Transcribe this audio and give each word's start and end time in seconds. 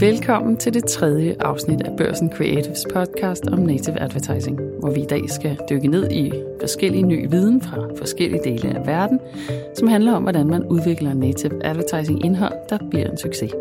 Velkommen 0.00 0.56
til 0.56 0.74
det 0.74 0.84
tredje 0.84 1.36
afsnit 1.40 1.80
af 1.80 1.96
Børsen 1.96 2.32
Creatives 2.32 2.86
podcast 2.92 3.46
om 3.46 3.58
native 3.58 4.00
advertising, 4.00 4.60
hvor 4.78 4.90
vi 4.90 5.00
i 5.00 5.06
dag 5.06 5.30
skal 5.30 5.58
dykke 5.70 5.88
ned 5.88 6.10
i 6.10 6.32
forskellige 6.60 7.02
ny 7.02 7.30
viden 7.30 7.62
fra 7.62 7.88
forskellige 7.98 8.40
dele 8.44 8.78
af 8.78 8.86
verden, 8.86 9.20
som 9.74 9.88
handler 9.88 10.12
om, 10.12 10.22
hvordan 10.22 10.46
man 10.46 10.64
udvikler 10.64 11.14
native 11.14 11.66
advertising 11.66 12.24
indhold, 12.24 12.52
der 12.68 12.78
bliver 12.90 13.10
en 13.10 13.18
succes. 13.18 13.52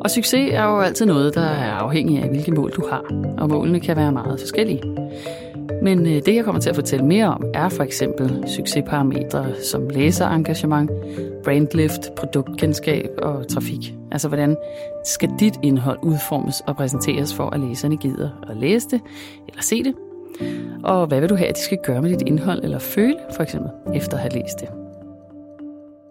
Og 0.00 0.10
succes 0.10 0.50
er 0.52 0.64
jo 0.64 0.80
altid 0.80 1.06
noget, 1.06 1.34
der 1.34 1.40
er 1.40 1.72
afhængig 1.72 2.22
af, 2.22 2.28
hvilke 2.28 2.52
mål 2.52 2.70
du 2.70 2.86
har, 2.90 3.04
og 3.38 3.48
målene 3.48 3.80
kan 3.80 3.96
være 3.96 4.12
meget 4.12 4.40
forskellige. 4.40 4.82
Men 5.82 6.06
øh, 6.06 6.12
det, 6.26 6.34
jeg 6.34 6.44
kommer 6.44 6.60
til 6.60 6.70
at 6.70 6.74
fortælle 6.74 7.06
mere 7.06 7.26
om, 7.26 7.44
er 7.54 7.68
for 7.68 7.82
eksempel 7.82 8.44
succesparametre 8.48 9.54
som 9.62 9.88
læserengagement, 9.88 10.90
brandlift, 11.44 12.14
produktkendskab 12.16 13.10
og 13.18 13.48
trafik. 13.48 13.94
Altså, 14.12 14.28
hvordan 14.28 14.56
skal 15.04 15.30
dit 15.40 15.54
indhold 15.62 15.98
udformes 16.02 16.60
og 16.60 16.76
præsenteres 16.76 17.34
for, 17.34 17.50
at 17.50 17.60
læserne 17.60 17.96
gider 17.96 18.30
at 18.50 18.56
læse 18.56 18.88
det 18.90 19.00
eller 19.48 19.62
se 19.62 19.84
det? 19.84 19.94
Og 20.84 21.06
hvad 21.06 21.20
vil 21.20 21.28
du 21.28 21.34
have, 21.34 21.48
at 21.48 21.56
de 21.56 21.60
skal 21.60 21.78
gøre 21.84 22.02
med 22.02 22.10
dit 22.10 22.28
indhold 22.28 22.64
eller 22.64 22.78
føle, 22.78 23.18
for 23.34 23.42
eksempel, 23.42 23.70
efter 23.94 24.16
at 24.16 24.22
have 24.22 24.32
læst 24.32 24.60
det? 24.60 24.68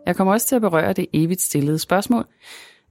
Jeg 0.06 0.16
kommer 0.16 0.34
også 0.34 0.48
til 0.48 0.56
at 0.56 0.62
berøre 0.62 0.94
det 0.94 1.06
evigt 1.14 1.42
stillede 1.42 1.80
spørgsmål, 1.80 2.26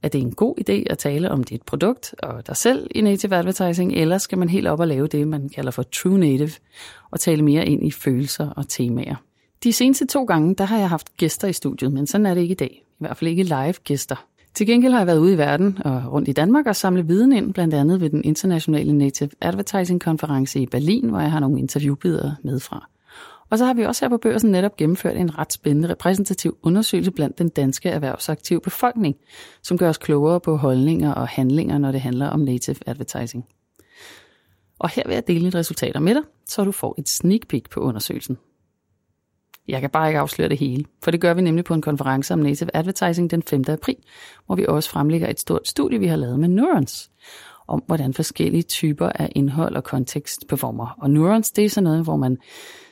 er 0.02 0.08
det 0.08 0.20
en 0.20 0.32
god 0.32 0.54
idé 0.60 0.84
at 0.90 0.98
tale 0.98 1.30
om 1.30 1.44
dit 1.44 1.62
produkt 1.62 2.14
og 2.22 2.46
dig 2.46 2.56
selv 2.56 2.86
i 2.90 3.00
native 3.00 3.36
advertising, 3.36 3.92
eller 3.92 4.18
skal 4.18 4.38
man 4.38 4.48
helt 4.48 4.66
op 4.66 4.80
og 4.80 4.88
lave 4.88 5.06
det, 5.06 5.28
man 5.28 5.48
kalder 5.48 5.70
for 5.70 5.82
true 5.82 6.18
native, 6.18 6.52
og 7.10 7.20
tale 7.20 7.42
mere 7.42 7.66
ind 7.66 7.86
i 7.86 7.90
følelser 7.90 8.50
og 8.50 8.68
temaer? 8.68 9.14
De 9.64 9.72
seneste 9.72 10.06
to 10.06 10.24
gange, 10.24 10.54
der 10.54 10.64
har 10.64 10.78
jeg 10.78 10.88
haft 10.88 11.16
gæster 11.16 11.48
i 11.48 11.52
studiet, 11.52 11.92
men 11.92 12.06
sådan 12.06 12.26
er 12.26 12.34
det 12.34 12.40
ikke 12.40 12.52
i 12.52 12.56
dag. 12.56 12.84
I 12.90 12.96
hvert 12.98 13.16
fald 13.16 13.30
ikke 13.30 13.42
live 13.42 13.74
gæster. 13.84 14.26
Til 14.54 14.66
gengæld 14.66 14.92
har 14.92 15.00
jeg 15.00 15.06
været 15.06 15.18
ude 15.18 15.34
i 15.34 15.38
verden 15.38 15.78
og 15.84 16.12
rundt 16.12 16.28
i 16.28 16.32
Danmark 16.32 16.66
og 16.66 16.76
samlet 16.76 17.08
viden 17.08 17.32
ind, 17.32 17.54
blandt 17.54 17.74
andet 17.74 18.00
ved 18.00 18.10
den 18.10 18.24
internationale 18.24 18.92
Native 18.92 19.30
Advertising 19.40 20.00
konference 20.00 20.60
i 20.60 20.66
Berlin, 20.66 21.08
hvor 21.08 21.20
jeg 21.20 21.30
har 21.30 21.40
nogle 21.40 21.58
interviewbidder 21.58 22.32
med 22.44 22.60
fra. 22.60 22.88
Og 23.50 23.58
så 23.58 23.64
har 23.64 23.74
vi 23.74 23.82
også 23.82 24.04
her 24.04 24.08
på 24.08 24.18
børsen 24.18 24.50
netop 24.50 24.76
gennemført 24.76 25.16
en 25.16 25.38
ret 25.38 25.52
spændende 25.52 25.88
repræsentativ 25.88 26.58
undersøgelse 26.62 27.10
blandt 27.10 27.38
den 27.38 27.48
danske 27.48 27.88
erhvervsaktive 27.88 28.60
befolkning, 28.60 29.16
som 29.62 29.78
gør 29.78 29.88
os 29.88 29.98
klogere 29.98 30.40
på 30.40 30.56
holdninger 30.56 31.14
og 31.14 31.28
handlinger, 31.28 31.78
når 31.78 31.92
det 31.92 32.00
handler 32.00 32.26
om 32.26 32.40
native 32.40 32.76
advertising. 32.86 33.44
Og 34.78 34.88
her 34.88 35.02
vil 35.06 35.14
jeg 35.14 35.26
dele 35.26 35.40
lidt 35.40 35.54
resultater 35.54 36.00
med 36.00 36.14
dig, 36.14 36.22
så 36.46 36.64
du 36.64 36.72
får 36.72 36.94
et 36.98 37.08
sneak 37.08 37.40
peek 37.48 37.70
på 37.70 37.80
undersøgelsen. 37.80 38.38
Jeg 39.68 39.80
kan 39.80 39.90
bare 39.90 40.08
ikke 40.08 40.20
afsløre 40.20 40.48
det 40.48 40.58
hele, 40.58 40.84
for 41.02 41.10
det 41.10 41.20
gør 41.20 41.34
vi 41.34 41.42
nemlig 41.42 41.64
på 41.64 41.74
en 41.74 41.82
konference 41.82 42.34
om 42.34 42.38
native 42.38 42.70
advertising 42.74 43.30
den 43.30 43.42
5. 43.42 43.64
april, 43.68 43.96
hvor 44.46 44.54
vi 44.54 44.66
også 44.68 44.90
fremlægger 44.90 45.28
et 45.28 45.40
stort 45.40 45.68
studie, 45.68 45.98
vi 45.98 46.06
har 46.06 46.16
lavet 46.16 46.40
med 46.40 46.48
Neurons, 46.48 47.10
om 47.68 47.82
hvordan 47.86 48.14
forskellige 48.14 48.62
typer 48.62 49.08
af 49.08 49.32
indhold 49.34 49.76
og 49.76 49.84
kontekst 49.84 50.48
performer. 50.48 50.96
Og 50.98 51.10
Neurons, 51.10 51.50
det 51.50 51.64
er 51.64 51.68
sådan 51.68 51.84
noget, 51.84 52.04
hvor 52.04 52.16
man 52.16 52.38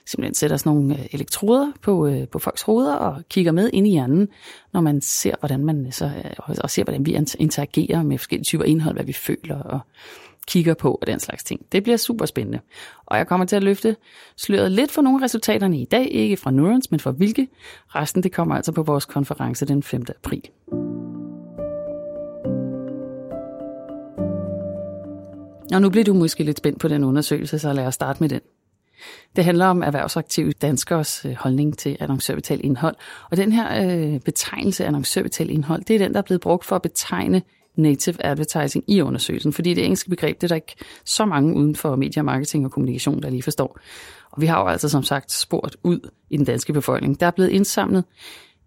simpelthen 0.09 0.35
sætter 0.35 0.57
sådan 0.57 0.73
nogle 0.73 0.99
øh, 0.99 1.07
elektroder 1.13 1.73
på, 1.83 2.07
øh, 2.07 2.29
på 2.29 2.39
folks 2.39 2.63
hoveder 2.63 2.95
og 2.95 3.23
kigger 3.29 3.53
med 3.53 3.71
ind 3.73 3.87
i 3.87 3.91
hjernen, 3.91 4.29
når 4.73 4.81
man 4.81 5.01
ser, 5.01 5.35
hvordan 5.41 5.65
man 5.65 5.87
øh, 5.87 5.93
så, 5.93 6.05
øh, 6.05 6.57
og 6.59 6.71
ser, 6.71 6.85
hvordan 6.85 7.07
vi 7.07 7.19
interagerer 7.39 8.03
med 8.03 8.19
forskellige 8.19 8.45
typer 8.45 8.65
indhold, 8.65 8.97
hvad 8.97 9.05
vi 9.05 9.13
føler 9.13 9.63
og 9.63 9.81
kigger 10.47 10.75
på 10.75 10.99
og 11.01 11.07
den 11.07 11.21
slags 11.21 11.45
ting. 11.45 11.61
Det 11.73 11.83
bliver 11.83 11.97
super 11.97 12.27
spændende. 12.27 12.61
Og 13.07 13.19
jeg 13.19 13.27
kommer 13.27 13.47
til 13.47 13.57
at 13.57 13.63
løfte 13.63 13.97
sløret 14.37 14.73
lidt 14.73 14.91
for 14.91 15.03
nogle 15.03 15.21
af 15.21 15.25
resultaterne 15.25 15.81
i 15.81 15.85
dag, 15.85 16.09
ikke 16.11 16.37
fra 16.37 16.51
Neurons, 16.51 16.91
men 16.91 17.01
fra 17.01 17.11
hvilke. 17.11 17.49
Resten 17.89 18.23
det 18.23 18.33
kommer 18.33 18.55
altså 18.55 18.73
på 18.73 18.83
vores 18.83 19.05
konference 19.05 19.67
den 19.67 19.83
5. 19.83 20.05
april. 20.09 20.43
Og 25.75 25.83
nu 25.83 25.91
bliver 25.91 26.05
du 26.05 26.15
måske 26.15 26.45
lidt 26.45 26.59
spændt 26.59 26.81
på 26.81 26.89
den 26.89 27.05
undersøgelse, 27.05 27.59
så 27.59 27.73
lad 27.73 27.87
os 27.87 27.95
starte 27.95 28.23
med 28.23 28.29
den. 28.29 28.41
Det 29.37 29.45
handler 29.45 29.67
om 29.67 29.83
erhvervsaktive 29.83 30.53
danskers 30.53 31.25
øh, 31.25 31.35
holdning 31.35 31.79
til 31.79 31.97
annoncørbetalt 32.01 32.61
indhold. 32.65 32.97
Og 33.31 33.37
den 33.37 33.53
her 33.53 33.85
øh, 33.85 34.21
betegnelse 34.21 34.85
annoncørbetalt 34.85 35.51
indhold, 35.51 35.85
det 35.85 35.95
er 35.95 35.99
den, 35.99 36.13
der 36.13 36.19
er 36.19 36.23
blevet 36.23 36.41
brugt 36.41 36.65
for 36.65 36.77
at 36.77 36.83
betegne 36.83 37.43
native 37.77 38.27
advertising 38.27 38.85
i 38.89 39.01
undersøgelsen, 39.01 39.53
fordi 39.53 39.75
det 39.75 39.85
engelske 39.85 40.11
begreb, 40.11 40.37
det 40.37 40.45
er 40.45 40.49
der 40.49 40.55
ikke 40.55 40.75
så 41.05 41.25
mange 41.25 41.55
uden 41.55 41.77
for 41.77 41.97
medie, 41.97 42.23
marketing 42.23 42.65
og 42.65 42.73
kommunikation, 42.73 43.23
der 43.23 43.31
lige 43.31 43.43
forstår. 43.43 43.79
Og 44.31 44.41
vi 44.41 44.47
har 44.47 44.61
jo 44.61 44.67
altså 44.67 44.89
som 44.89 45.03
sagt 45.03 45.33
spurgt 45.33 45.77
ud 45.83 46.11
i 46.31 46.37
den 46.37 46.45
danske 46.45 46.73
befolkning. 46.73 47.21
Der 47.21 47.27
er 47.27 47.31
blevet 47.31 47.51
indsamlet 47.51 48.05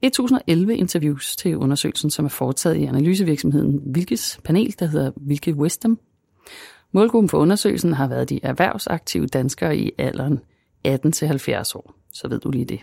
1011 0.02 0.78
interviews 0.78 1.36
til 1.36 1.58
undersøgelsen, 1.58 2.10
som 2.10 2.26
er 2.26 2.30
foretaget 2.30 2.76
i 2.76 2.84
analysevirksomheden 2.84 3.82
Vilkes 3.86 4.40
panel, 4.44 4.76
der 4.80 4.86
hedder 4.86 5.12
Vilke 5.16 5.54
Wisdom. 5.54 6.00
Målgruppen 6.92 7.30
for 7.30 7.38
undersøgelsen 7.38 7.94
har 7.94 8.08
været 8.08 8.30
de 8.30 8.40
erhvervsaktive 8.44 9.28
danskere 9.28 9.78
i 9.78 9.92
alderen 9.98 10.40
18-70 10.88 11.76
år. 11.76 11.94
Så 12.14 12.28
ved 12.28 12.40
du 12.40 12.52
lige 12.52 12.66
det. 12.66 12.80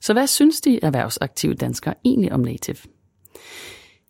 Så 0.00 0.12
hvad 0.12 0.26
synes 0.26 0.60
de 0.60 0.84
erhvervsaktive 0.84 1.54
danskere 1.54 1.94
egentlig 2.04 2.32
om 2.32 2.40
native? 2.40 2.76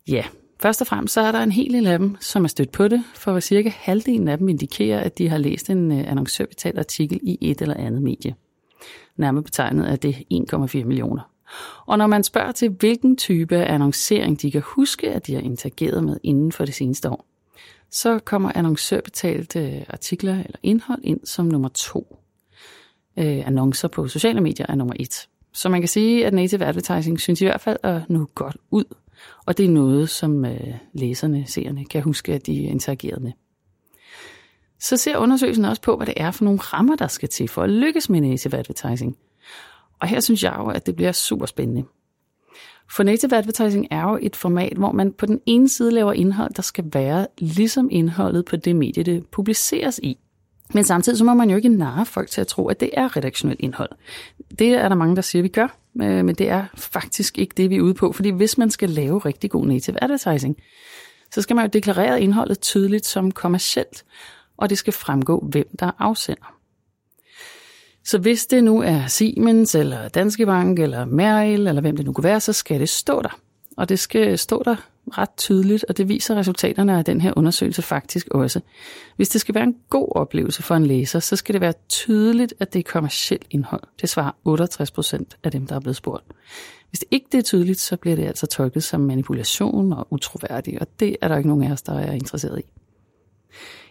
Ja, 0.07 0.25
først 0.61 0.81
og 0.81 0.87
fremmest 0.87 1.13
så 1.13 1.21
er 1.21 1.31
der 1.31 1.39
en 1.39 1.51
hel 1.51 1.73
del 1.73 1.87
af 1.87 1.99
dem, 1.99 2.15
som 2.19 2.43
er 2.43 2.47
stødt 2.47 2.71
på 2.71 2.87
det, 2.87 3.03
for 3.15 3.39
cirka 3.39 3.69
halvdelen 3.75 4.27
af 4.27 4.37
dem 4.37 4.49
indikerer, 4.49 4.99
at 4.99 5.17
de 5.17 5.29
har 5.29 5.37
læst 5.37 5.69
en 5.69 5.91
øh, 5.91 6.11
annoncørbetalt 6.11 6.79
artikel 6.79 7.19
i 7.23 7.37
et 7.41 7.61
eller 7.61 7.75
andet 7.75 8.01
medie. 8.01 8.35
Nærmere 9.17 9.43
betegnet 9.43 9.91
er 9.91 9.95
det 9.95 10.15
1,4 10.33 10.83
millioner. 10.83 11.31
Og 11.85 11.97
når 11.97 12.07
man 12.07 12.23
spørger 12.23 12.51
til, 12.51 12.69
hvilken 12.69 13.17
type 13.17 13.57
af 13.57 13.73
annoncering 13.73 14.41
de 14.41 14.51
kan 14.51 14.61
huske, 14.65 15.11
at 15.11 15.27
de 15.27 15.33
har 15.33 15.41
interageret 15.41 16.03
med 16.03 16.17
inden 16.23 16.51
for 16.51 16.65
det 16.65 16.73
seneste 16.73 17.09
år, 17.09 17.30
så 17.91 18.19
kommer 18.19 18.51
annoncørbetalte 18.55 19.85
artikler 19.89 20.33
eller 20.33 20.59
indhold 20.63 21.01
ind 21.03 21.19
som 21.25 21.45
nummer 21.45 21.69
to. 21.69 22.17
Øh, 23.17 23.47
annoncer 23.47 23.87
på 23.87 24.07
sociale 24.07 24.41
medier 24.41 24.65
er 24.69 24.75
nummer 24.75 24.93
et. 24.99 25.27
Så 25.53 25.69
man 25.69 25.81
kan 25.81 25.87
sige, 25.87 26.25
at 26.25 26.33
native 26.33 26.65
advertising 26.65 27.19
synes 27.19 27.41
i 27.41 27.45
hvert 27.45 27.61
fald 27.61 27.77
at 27.83 28.09
nå 28.09 28.25
godt 28.35 28.57
ud. 28.71 28.83
Og 29.45 29.57
det 29.57 29.65
er 29.65 29.69
noget, 29.69 30.09
som 30.09 30.45
øh, 30.45 30.73
læserne, 30.93 31.45
seerne 31.47 31.85
kan 31.85 32.01
huske, 32.01 32.33
at 32.33 32.45
de 32.45 32.55
interagerede 32.55 33.23
med. 33.23 33.31
Så 34.79 34.97
ser 34.97 35.17
undersøgelsen 35.17 35.65
også 35.65 35.81
på, 35.81 35.97
hvad 35.97 36.07
det 36.07 36.13
er 36.17 36.31
for 36.31 36.43
nogle 36.43 36.59
rammer, 36.59 36.95
der 36.95 37.07
skal 37.07 37.29
til 37.29 37.47
for 37.47 37.63
at 37.63 37.69
lykkes 37.69 38.09
med 38.09 38.21
native 38.21 38.57
advertising. 38.57 39.17
Og 39.99 40.07
her 40.07 40.19
synes 40.19 40.43
jeg 40.43 40.55
jo, 40.59 40.67
at 40.67 40.85
det 40.85 40.95
bliver 40.95 41.11
super 41.11 41.45
spændende. 41.45 41.83
For 42.91 43.03
native 43.03 43.35
advertising 43.35 43.87
er 43.91 44.01
jo 44.01 44.19
et 44.21 44.35
format, 44.35 44.77
hvor 44.77 44.91
man 44.91 45.13
på 45.13 45.25
den 45.25 45.41
ene 45.45 45.69
side 45.69 45.91
laver 45.91 46.13
indhold, 46.13 46.53
der 46.53 46.61
skal 46.61 46.85
være 46.93 47.27
ligesom 47.37 47.87
indholdet 47.91 48.45
på 48.45 48.55
det 48.55 48.75
medie, 48.75 49.03
det 49.03 49.27
publiceres 49.27 49.99
i. 50.03 50.17
Men 50.73 50.83
samtidig 50.83 51.17
så 51.17 51.23
må 51.23 51.33
man 51.33 51.49
jo 51.49 51.55
ikke 51.55 51.69
narre 51.69 52.05
folk 52.05 52.29
til 52.29 52.41
at 52.41 52.47
tro, 52.47 52.67
at 52.67 52.79
det 52.79 52.89
er 52.93 53.17
redaktionelt 53.17 53.59
indhold. 53.59 53.89
Det 54.59 54.67
er 54.67 54.89
der 54.89 54.95
mange, 54.95 55.15
der 55.15 55.21
siger, 55.21 55.39
at 55.39 55.43
vi 55.43 55.49
gør, 55.49 55.77
øh, 56.01 56.25
men 56.25 56.35
det 56.35 56.49
er 56.49 56.65
faktisk 56.75 57.37
ikke 57.37 57.53
det, 57.57 57.69
vi 57.69 57.75
er 57.75 57.81
ude 57.81 57.93
på. 57.93 58.11
Fordi 58.11 58.29
hvis 58.29 58.57
man 58.57 58.71
skal 58.71 58.89
lave 58.89 59.19
rigtig 59.19 59.51
god 59.51 59.65
native 59.65 60.03
advertising, 60.03 60.57
så 61.31 61.41
skal 61.41 61.55
man 61.55 61.65
jo 61.65 61.69
deklarere 61.73 62.21
indholdet 62.21 62.59
tydeligt 62.59 63.05
som 63.05 63.31
kommercielt, 63.31 64.05
og 64.57 64.69
det 64.69 64.77
skal 64.77 64.93
fremgå, 64.93 65.47
hvem 65.51 65.67
der 65.79 65.91
afsender. 65.99 66.60
Så 68.05 68.17
hvis 68.17 68.45
det 68.45 68.63
nu 68.63 68.81
er 68.81 69.07
Siemens, 69.07 69.75
eller 69.75 70.07
Danske 70.07 70.45
Bank, 70.45 70.79
eller 70.79 71.05
Merrill, 71.05 71.67
eller 71.67 71.81
hvem 71.81 71.97
det 71.97 72.05
nu 72.05 72.13
kunne 72.13 72.23
være, 72.23 72.39
så 72.39 72.53
skal 72.53 72.79
det 72.79 72.89
stå 72.89 73.21
der. 73.21 73.39
Og 73.77 73.89
det 73.89 73.99
skal 73.99 74.37
stå 74.37 74.63
der 74.65 74.75
ret 75.17 75.29
tydeligt, 75.37 75.85
og 75.89 75.97
det 75.97 76.09
viser 76.09 76.35
resultaterne 76.35 76.97
af 76.97 77.05
den 77.05 77.21
her 77.21 77.33
undersøgelse 77.35 77.81
faktisk 77.81 78.27
også. 78.27 78.61
Hvis 79.15 79.29
det 79.29 79.41
skal 79.41 79.55
være 79.55 79.63
en 79.63 79.75
god 79.89 80.07
oplevelse 80.15 80.63
for 80.63 80.75
en 80.75 80.85
læser, 80.85 81.19
så 81.19 81.35
skal 81.35 81.53
det 81.53 81.61
være 81.61 81.73
tydeligt, 81.89 82.53
at 82.59 82.73
det 82.73 82.79
er 82.79 82.91
kommersielt 82.91 83.45
indhold. 83.49 83.83
Det 84.01 84.09
svarer 84.09 84.31
68 84.45 84.91
procent 84.91 85.37
af 85.43 85.51
dem, 85.51 85.67
der 85.67 85.75
er 85.75 85.79
blevet 85.79 85.95
spurgt. 85.95 86.23
Hvis 86.89 86.99
det 86.99 87.07
ikke 87.11 87.27
det 87.31 87.37
er 87.37 87.41
tydeligt, 87.41 87.79
så 87.79 87.97
bliver 87.97 88.15
det 88.15 88.25
altså 88.25 88.47
tolket 88.47 88.83
som 88.83 89.01
manipulation 89.01 89.93
og 89.93 90.07
utroværdigt, 90.09 90.79
og 90.79 90.87
det 90.99 91.17
er 91.21 91.27
der 91.27 91.37
ikke 91.37 91.49
nogen 91.49 91.63
af 91.63 91.71
os, 91.71 91.81
der 91.81 91.99
er 91.99 92.11
interesseret 92.11 92.59
i. 92.59 92.80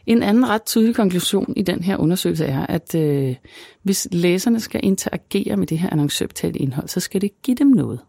En 0.06 0.23
anden 0.23 0.49
ret 0.49 0.62
tydelig 0.62 0.94
konklusion 0.94 1.52
i 1.56 1.62
den 1.62 1.82
her 1.82 1.97
undersøgelse 1.97 2.44
er, 2.44 2.67
at 2.67 2.94
øh, 2.94 3.37
hvis 3.82 4.08
læserne 4.12 4.61
skal 4.61 4.81
interagere 4.82 5.56
med 5.56 5.67
det 5.67 5.79
her 5.79 5.91
annoncørbetalte 5.91 6.58
indhold, 6.58 6.88
så 6.88 7.00
skal 7.00 7.20
det 7.20 7.43
give 7.43 7.55
dem 7.55 7.67
noget. 7.67 8.00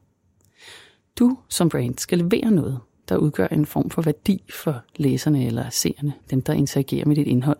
Du 1.19 1.37
som 1.49 1.69
brand 1.69 1.97
skal 1.97 2.17
levere 2.17 2.51
noget, 2.51 2.79
der 3.09 3.17
udgør 3.17 3.47
en 3.47 3.65
form 3.65 3.89
for 3.89 4.01
værdi 4.01 4.43
for 4.63 4.83
læserne 4.95 5.45
eller 5.45 5.69
seerne, 5.69 6.13
dem 6.29 6.41
der 6.41 6.53
interagerer 6.53 7.05
med 7.05 7.15
dit 7.15 7.27
indhold. 7.27 7.57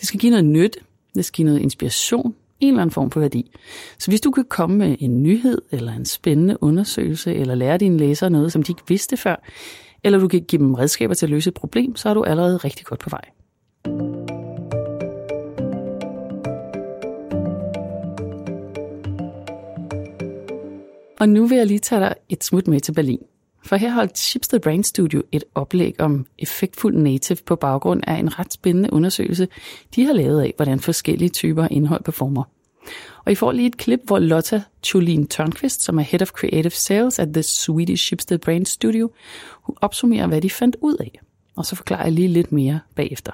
Det 0.00 0.08
skal 0.08 0.20
give 0.20 0.30
noget 0.30 0.44
nytte, 0.44 0.78
det 1.14 1.24
skal 1.24 1.36
give 1.36 1.46
noget 1.46 1.60
inspiration, 1.60 2.34
en 2.60 2.68
eller 2.68 2.82
anden 2.82 2.94
form 2.94 3.10
for 3.10 3.20
værdi. 3.20 3.50
Så 3.98 4.10
hvis 4.10 4.20
du 4.20 4.30
kan 4.30 4.44
komme 4.44 4.76
med 4.76 4.96
en 5.00 5.22
nyhed 5.22 5.62
eller 5.70 5.92
en 5.92 6.04
spændende 6.04 6.62
undersøgelse, 6.62 7.34
eller 7.34 7.54
lære 7.54 7.78
dine 7.78 7.96
læsere 7.96 8.30
noget, 8.30 8.52
som 8.52 8.62
de 8.62 8.72
ikke 8.72 8.82
vidste 8.88 9.16
før, 9.16 9.36
eller 10.04 10.18
du 10.18 10.28
kan 10.28 10.42
give 10.42 10.62
dem 10.62 10.74
redskaber 10.74 11.14
til 11.14 11.26
at 11.26 11.30
løse 11.30 11.48
et 11.48 11.54
problem, 11.54 11.96
så 11.96 12.08
er 12.08 12.14
du 12.14 12.22
allerede 12.22 12.56
rigtig 12.56 12.86
godt 12.86 13.00
på 13.00 13.10
vej. 13.10 13.24
Og 21.20 21.28
nu 21.28 21.46
vil 21.46 21.58
jeg 21.58 21.66
lige 21.66 21.78
tage 21.78 22.00
dig 22.00 22.14
et 22.28 22.44
smut 22.44 22.68
med 22.68 22.80
til 22.80 22.92
Berlin. 22.92 23.18
For 23.64 23.76
her 23.76 23.90
holdt 23.90 24.18
Shipsted 24.18 24.60
Brain 24.60 24.84
Studio 24.84 25.22
et 25.32 25.44
oplæg 25.54 26.00
om 26.00 26.26
effektfuld 26.38 26.96
native 26.96 27.38
på 27.46 27.56
baggrund 27.56 28.02
af 28.06 28.14
en 28.14 28.38
ret 28.38 28.52
spændende 28.52 28.92
undersøgelse, 28.92 29.48
de 29.94 30.04
har 30.04 30.12
lavet 30.12 30.42
af, 30.42 30.52
hvordan 30.56 30.80
forskellige 30.80 31.28
typer 31.28 31.62
af 31.64 31.68
indhold 31.70 32.04
performer. 32.04 32.42
Og 33.24 33.32
I 33.32 33.34
får 33.34 33.52
lige 33.52 33.66
et 33.66 33.76
klip, 33.76 34.00
hvor 34.04 34.18
Lotta 34.18 34.62
Tulin 34.82 35.26
Tørnqvist, 35.26 35.82
som 35.82 35.98
er 35.98 36.02
Head 36.02 36.22
of 36.22 36.28
Creative 36.28 36.70
Sales 36.70 37.18
at 37.18 37.28
the 37.32 37.42
Swedish 37.42 38.04
Shipstead 38.04 38.38
Brain 38.38 38.64
Studio, 38.64 39.10
hun 39.62 39.76
opsummerer, 39.80 40.26
hvad 40.26 40.40
de 40.40 40.50
fandt 40.50 40.76
ud 40.80 40.96
af. 41.00 41.20
Og 41.56 41.66
så 41.66 41.76
forklarer 41.76 42.02
jeg 42.02 42.12
lige 42.12 42.28
lidt 42.28 42.52
mere 42.52 42.80
bagefter. 42.94 43.32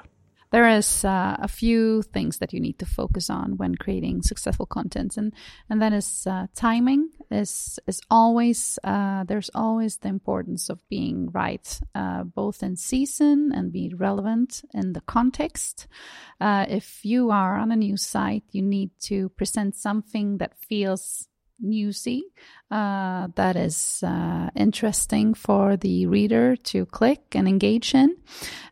There 0.55 0.69
is 0.69 1.03
uh, 1.03 1.35
a 1.41 1.49
few 1.49 2.01
things 2.01 2.37
that 2.37 2.53
you 2.53 2.61
need 2.61 2.79
to 2.79 2.85
focus 2.85 3.29
on 3.29 3.57
when 3.57 3.75
creating 3.75 4.21
successful 4.21 4.65
content 4.65 5.17
and 5.17 5.33
and 5.69 5.81
that 5.81 5.91
is 5.91 6.25
uh, 6.27 6.47
timing 6.55 7.09
is 7.29 7.77
is 7.87 7.99
always 8.09 8.79
uh, 8.85 9.25
there's 9.25 9.51
always 9.53 9.97
the 9.97 10.07
importance 10.07 10.69
of 10.69 10.79
being 10.87 11.29
right 11.33 11.81
uh, 11.93 12.23
both 12.23 12.63
in 12.63 12.77
season 12.77 13.51
and 13.53 13.73
be 13.73 13.93
relevant 13.97 14.63
in 14.73 14.93
the 14.93 15.01
context. 15.01 15.87
Uh, 16.39 16.65
if 16.69 17.03
you 17.03 17.31
are 17.31 17.57
on 17.57 17.73
a 17.73 17.75
new 17.75 17.97
site 17.97 18.45
you 18.51 18.61
need 18.61 18.91
to 19.01 19.27
present 19.35 19.75
something 19.75 20.37
that 20.37 20.57
feels 20.69 21.27
newsy 21.59 22.23
uh, 22.71 23.27
that 23.35 23.55
is 23.55 24.03
uh, 24.03 24.49
interesting 24.55 25.33
for 25.33 25.77
the 25.77 26.05
reader 26.07 26.55
to 26.55 26.85
click 26.87 27.21
and 27.33 27.47
engage 27.47 27.93
in. 27.93 28.15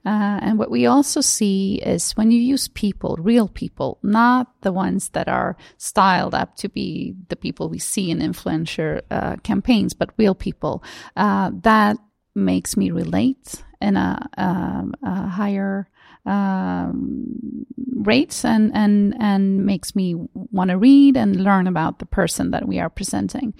Uh, 0.06 0.40
and 0.42 0.60
what 0.60 0.72
we 0.72 0.86
also 0.86 1.22
see 1.22 1.76
is 1.76 2.12
when 2.14 2.32
you 2.32 2.40
use 2.40 2.68
people, 2.68 3.18
real 3.20 3.48
people, 3.48 4.00
not 4.04 4.48
the 4.62 4.72
ones 4.72 5.10
that 5.10 5.28
are 5.28 5.56
styled 5.78 6.36
up 6.36 6.56
to 6.56 6.68
be 6.70 7.16
the 7.30 7.36
people 7.36 7.70
we 7.70 7.80
see 7.80 8.12
in 8.12 8.20
influencer 8.20 9.02
uh, 9.12 9.36
campaigns, 9.38 9.94
but 9.94 10.10
real 10.18 10.36
people, 10.36 10.84
uh, 11.16 11.52
that 11.62 11.98
makes 12.36 12.76
me 12.76 12.92
relate 12.92 13.64
in 13.80 13.96
a, 13.96 14.28
um, 14.38 14.94
a 15.04 15.28
higher 15.28 15.88
um, 16.26 17.66
rates 17.96 18.46
and 18.46 18.72
and 18.74 19.16
and 19.20 19.66
makes 19.66 19.96
me 19.96 20.16
want 20.34 20.70
to 20.70 20.78
read 20.78 21.18
and 21.18 21.44
learn 21.44 21.68
about 21.68 22.00
the 22.00 22.06
person 22.06 22.52
that 22.52 22.68
we 22.68 22.80
are 22.80 22.90
presenting. 22.90 23.54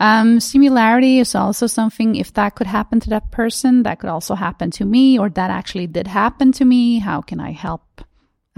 Um, 0.00 0.40
similarity 0.40 1.18
is 1.18 1.34
also 1.34 1.66
something. 1.66 2.16
If 2.16 2.32
that 2.34 2.54
could 2.54 2.66
happen 2.66 3.00
to 3.00 3.10
that 3.10 3.30
person, 3.30 3.82
that 3.82 3.98
could 3.98 4.10
also 4.10 4.34
happen 4.34 4.70
to 4.72 4.84
me, 4.84 5.18
or 5.18 5.28
that 5.30 5.50
actually 5.50 5.86
did 5.86 6.06
happen 6.06 6.52
to 6.52 6.64
me. 6.64 6.98
How 6.98 7.20
can 7.20 7.40
I 7.40 7.52
help 7.52 7.87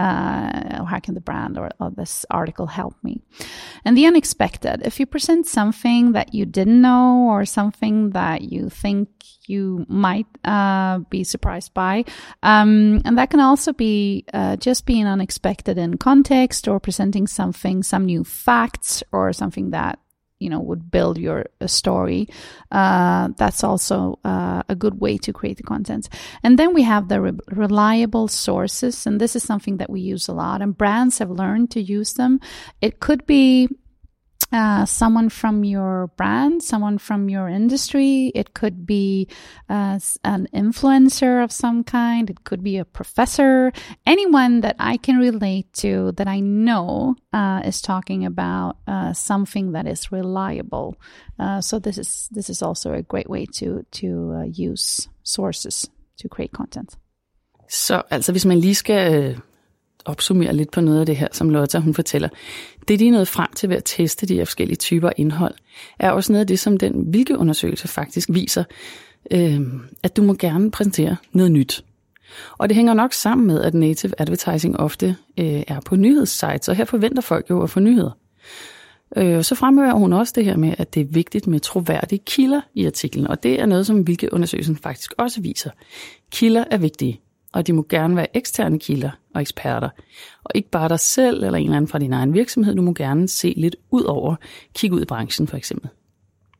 uh, 0.00 0.84
how 0.84 0.98
can 0.98 1.14
the 1.14 1.20
brand 1.20 1.58
or, 1.58 1.70
or, 1.78 1.90
this 1.90 2.24
article 2.30 2.66
help 2.66 2.94
me? 3.02 3.20
And 3.84 3.96
the 3.96 4.06
unexpected. 4.06 4.82
If 4.84 4.98
you 4.98 5.06
present 5.06 5.46
something 5.46 6.12
that 6.12 6.32
you 6.32 6.46
didn't 6.46 6.80
know 6.80 7.28
or 7.28 7.44
something 7.44 8.10
that 8.10 8.42
you 8.42 8.70
think 8.70 9.08
you 9.46 9.84
might 9.88 10.26
uh, 10.44 10.98
be 11.10 11.24
surprised 11.24 11.74
by, 11.74 12.04
um, 12.42 13.02
and 13.04 13.18
that 13.18 13.30
can 13.30 13.40
also 13.40 13.72
be 13.72 14.24
uh, 14.32 14.56
just 14.56 14.86
being 14.86 15.06
unexpected 15.06 15.76
in 15.76 15.98
context 15.98 16.66
or 16.66 16.80
presenting 16.80 17.26
something, 17.26 17.82
some 17.82 18.06
new 18.06 18.24
facts 18.24 19.02
or 19.12 19.32
something 19.32 19.70
that 19.70 19.98
you 20.40 20.50
know 20.50 20.58
would 20.58 20.90
build 20.90 21.18
your 21.18 21.46
story 21.66 22.28
uh, 22.72 23.28
that's 23.36 23.64
also 23.64 24.18
uh, 24.24 24.62
a 24.68 24.74
good 24.74 25.00
way 25.00 25.18
to 25.18 25.32
create 25.32 25.56
the 25.56 25.62
content. 25.62 26.08
And 26.42 26.58
then 26.58 26.72
we 26.72 26.82
have 26.82 27.08
the 27.08 27.20
re- 27.20 27.38
reliable 27.48 28.28
sources 28.28 29.06
and 29.06 29.20
this 29.20 29.34
is 29.34 29.42
something 29.42 29.78
that 29.78 29.90
we 29.90 30.00
use 30.00 30.28
a 30.28 30.32
lot 30.32 30.62
and 30.62 30.76
brands 30.76 31.18
have 31.18 31.30
learned 31.30 31.70
to 31.72 31.80
use 31.80 32.14
them. 32.14 32.40
It 32.80 33.00
could 33.00 33.26
be 33.26 33.68
uh, 34.52 34.84
someone 34.84 35.28
from 35.28 35.64
your 35.64 36.08
brand, 36.16 36.62
someone 36.62 36.98
from 36.98 37.28
your 37.28 37.48
industry. 37.48 38.32
It 38.34 38.52
could 38.54 38.86
be 38.86 39.28
uh, 39.68 40.00
an 40.24 40.48
influencer 40.52 41.42
of 41.42 41.52
some 41.52 41.84
kind. 41.84 42.28
It 42.30 42.44
could 42.44 42.62
be 42.62 42.78
a 42.78 42.84
professor, 42.84 43.72
anyone 44.06 44.60
that 44.62 44.76
I 44.78 44.96
can 44.96 45.18
relate 45.18 45.72
to 45.74 46.12
that 46.12 46.26
I 46.26 46.40
know 46.40 47.14
uh, 47.32 47.62
is 47.64 47.80
talking 47.80 48.26
about 48.26 48.76
uh, 48.86 49.12
something 49.12 49.72
that 49.72 49.86
is 49.86 50.12
reliable. 50.12 50.96
Uh, 51.38 51.60
so 51.60 51.78
this 51.78 51.98
is 51.98 52.28
this 52.30 52.50
is 52.50 52.62
also 52.62 52.92
a 52.92 53.02
great 53.02 53.30
way 53.30 53.46
to 53.46 53.84
to 53.90 54.34
uh, 54.34 54.44
use 54.44 55.08
sources 55.22 55.88
to 56.16 56.28
create 56.28 56.52
content. 56.52 56.96
Så 57.68 58.02
altså 58.10 58.32
hvis 58.32 58.46
man 58.46 58.58
lige 58.58 58.74
skal 58.74 59.36
opsummere 60.04 60.52
lidt 60.52 60.70
på 60.70 60.80
noget 60.80 61.00
af 61.00 61.06
det 61.06 61.16
her, 61.16 61.28
som 61.32 61.50
Lotta 61.50 61.78
hun 61.78 61.94
fortæller. 61.94 62.28
Det, 62.88 62.98
de 62.98 63.08
er 63.08 63.12
nået 63.12 63.28
frem 63.28 63.48
til 63.56 63.68
ved 63.68 63.76
at 63.76 63.84
teste 63.84 64.26
de 64.26 64.34
her 64.34 64.44
forskellige 64.44 64.76
typer 64.76 65.10
indhold, 65.16 65.54
er 65.98 66.10
også 66.10 66.32
noget 66.32 66.40
af 66.40 66.46
det, 66.46 66.58
som 66.58 66.76
den 66.76 66.92
hvilke 66.92 67.38
undersøgelse 67.38 67.88
faktisk 67.88 68.28
viser, 68.32 68.64
øh, 69.30 69.60
at 70.02 70.16
du 70.16 70.22
må 70.22 70.34
gerne 70.34 70.70
præsentere 70.70 71.16
noget 71.32 71.52
nyt. 71.52 71.84
Og 72.58 72.68
det 72.68 72.76
hænger 72.76 72.94
nok 72.94 73.12
sammen 73.12 73.46
med, 73.46 73.62
at 73.62 73.74
native 73.74 74.12
advertising 74.18 74.80
ofte 74.80 75.16
øh, 75.38 75.62
er 75.68 75.80
på 75.80 75.96
nyhedssites, 75.96 76.68
og 76.68 76.76
her 76.76 76.84
forventer 76.84 77.22
folk 77.22 77.50
jo 77.50 77.62
at 77.62 77.70
få 77.70 77.80
nyheder. 77.80 78.10
Øh, 79.16 79.44
så 79.44 79.54
fremhæver 79.54 79.92
hun 79.92 80.12
også 80.12 80.32
det 80.36 80.44
her 80.44 80.56
med, 80.56 80.74
at 80.78 80.94
det 80.94 81.00
er 81.00 81.06
vigtigt 81.10 81.46
med 81.46 81.60
troværdige 81.60 82.22
kilder 82.26 82.60
i 82.74 82.86
artiklen, 82.86 83.26
og 83.26 83.42
det 83.42 83.60
er 83.60 83.66
noget, 83.66 83.86
som 83.86 84.00
hvilke 84.00 84.32
undersøgelsen 84.32 84.76
faktisk 84.76 85.12
også 85.18 85.40
viser. 85.40 85.70
Kilder 86.30 86.64
er 86.70 86.78
vigtige 86.78 87.20
og 87.52 87.66
de 87.66 87.72
må 87.72 87.86
gerne 87.88 88.16
være 88.16 88.36
eksterne 88.36 88.78
kilder 88.78 89.10
og 89.34 89.40
eksperter, 89.40 89.88
og 90.44 90.50
ikke 90.54 90.70
bare 90.70 90.88
dig 90.88 91.00
selv 91.00 91.44
eller 91.44 91.58
en 91.58 91.64
eller 91.64 91.76
anden 91.76 91.88
fra 91.88 91.98
din 91.98 92.12
egen 92.12 92.34
virksomhed. 92.34 92.74
Du 92.74 92.82
må 92.82 92.94
gerne 92.94 93.28
se 93.28 93.54
lidt 93.56 93.76
ud 93.90 94.02
over, 94.02 94.36
kigge 94.74 94.96
ud 94.96 95.02
i 95.02 95.04
branchen 95.04 95.48
for 95.48 95.56
eksempel. 95.56 95.90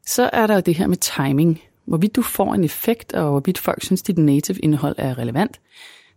Så 0.07 0.31
er 0.33 0.47
der 0.47 0.61
det 0.61 0.75
her 0.75 0.87
med 0.87 0.97
timing. 0.97 1.61
Hvorvidt 1.85 2.17
du 2.17 2.23
får 2.23 2.55
en 2.55 2.65
effekt, 2.65 3.13
og 3.13 3.31
hvorvidt 3.31 3.59
folk 3.59 3.83
synes, 3.83 4.03
dit 4.03 4.19
native 4.19 4.59
indhold 4.59 4.95
er 4.99 5.19
relevant, 5.19 5.61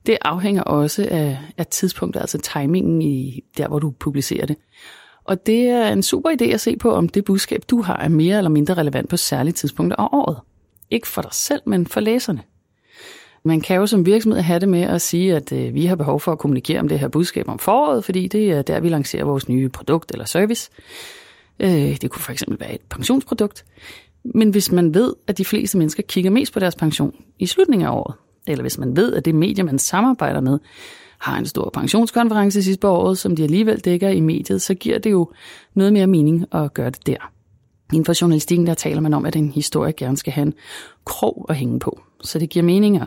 det 0.06 0.18
afhænger 0.22 0.62
også 0.62 1.08
af, 1.12 1.40
af 1.58 1.68
tidspunktet, 1.68 2.22
altså 2.22 2.38
timingen 2.38 3.02
i 3.02 3.44
der, 3.58 3.68
hvor 3.68 3.80
du 3.80 3.92
publicerer 3.92 4.46
det. 4.46 4.56
Og 5.24 5.46
det 5.46 5.70
er 5.70 5.90
en 5.90 6.04
super 6.04 6.30
idé 6.30 6.46
at 6.46 6.62
se 6.62 6.76
på, 6.78 6.92
om 6.92 7.10
det 7.10 7.26
budskab, 7.26 7.64
du 7.70 7.82
har, 7.82 7.98
er 7.98 8.10
mere 8.10 8.38
eller 8.38 8.50
mindre 8.50 8.74
relevant 8.74 9.10
på 9.10 9.18
særlige 9.18 9.54
tidspunkter 9.54 9.98
af 9.98 10.08
året. 10.12 10.38
Ikke 10.90 11.08
for 11.08 11.22
dig 11.22 11.34
selv, 11.34 11.62
men 11.66 11.88
for 11.88 12.00
læserne. 12.00 12.42
Man 13.46 13.62
kan 13.62 13.76
jo 13.76 13.88
som 13.88 14.06
virksomhed 14.06 14.42
have 14.42 14.60
det 14.60 14.70
med 14.70 14.82
at 14.82 15.02
sige, 15.02 15.36
at 15.36 15.52
øh, 15.52 15.74
vi 15.74 15.86
har 15.86 15.96
behov 15.96 16.20
for 16.20 16.32
at 16.32 16.40
kommunikere 16.40 16.80
om 16.80 16.88
det 16.88 17.00
her 17.00 17.08
budskab 17.08 17.50
om 17.50 17.60
foråret, 17.60 18.06
fordi 18.06 18.28
det 18.28 18.52
er 18.52 18.62
der, 18.62 18.80
vi 18.80 18.90
lancerer 18.90 19.24
vores 19.24 19.50
nye 19.50 19.70
produkt 19.70 20.12
eller 20.12 20.26
service. 20.26 20.70
Øh, 21.60 21.98
det 22.02 22.12
kunne 22.12 22.22
for 22.22 22.32
eksempel 22.32 22.60
være 22.60 22.74
et 22.74 22.82
pensionsprodukt. 22.90 23.66
Men 24.24 24.50
hvis 24.50 24.72
man 24.72 24.94
ved, 24.94 25.14
at 25.28 25.38
de 25.38 25.46
fleste 25.46 25.78
mennesker 25.78 26.04
kigger 26.04 26.32
mest 26.32 26.54
på 26.54 26.60
deres 26.60 26.76
pension 26.76 27.16
i 27.40 27.46
slutningen 27.46 27.88
af 27.88 27.92
året, 27.92 28.16
eller 28.48 28.62
hvis 28.62 28.78
man 28.78 28.96
ved, 28.96 29.14
at 29.14 29.26
det 29.26 29.36
medie, 29.36 29.64
man 29.64 29.80
samarbejder 29.80 30.42
med, 30.42 30.60
har 31.18 31.38
en 31.38 31.46
stor 31.46 31.70
pensionskonference 31.74 32.64
sidste 32.64 32.80
på 32.80 32.90
året, 32.90 33.18
som 33.18 33.36
de 33.36 33.44
alligevel 33.44 33.80
dækker 33.80 34.10
i 34.10 34.20
mediet, 34.20 34.62
så 34.62 34.74
giver 34.74 34.98
det 35.00 35.12
jo 35.12 35.32
noget 35.74 35.94
mere 35.94 36.08
mening 36.08 36.46
at 36.52 36.74
gøre 36.74 36.90
det 36.90 37.08
der. 37.08 37.32
Inden 37.94 38.06
for 38.06 38.22
journalistikken, 38.22 38.68
der 38.68 38.74
taler 38.74 39.02
man 39.02 39.14
om, 39.14 39.26
at 39.26 39.36
en 39.36 39.52
historie 39.52 39.94
gerne 39.94 40.18
skal 40.18 40.34
have 40.34 40.46
en 40.48 40.54
krog 41.06 41.46
at 41.50 41.56
hænge 41.56 41.80
på. 41.80 42.02
Så 42.24 42.40
det 42.40 42.50
giver 42.50 42.66
mening 42.66 43.02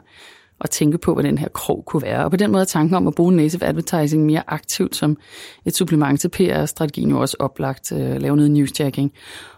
at 0.61 0.71
tænke 0.71 0.99
på, 0.99 1.15
hvad 1.15 1.25
den 1.25 1.39
her 1.39 1.49
krog 1.49 1.85
kunne 1.87 2.03
være. 2.03 2.25
Og 2.25 2.31
på 2.31 2.37
den 2.37 2.51
måde 2.53 2.61
er 2.61 2.67
tanken 2.67 2.95
om 2.95 3.07
at 3.07 3.15
bruge 3.15 3.37
native 3.37 3.65
advertising 3.65 4.27
mere 4.27 4.43
aktivt 4.47 4.97
som 4.97 5.17
et 5.65 5.77
supplement 5.77 6.21
til 6.21 6.29
PR-strategien 6.29 7.11
jo 7.11 7.21
også 7.21 7.37
oplagt 7.39 7.93
øh, 7.93 8.01
at 8.01 8.15
øh, 8.15 8.21
lave 8.21 8.37
noget 8.37 8.51
newsjacking. 8.51 9.13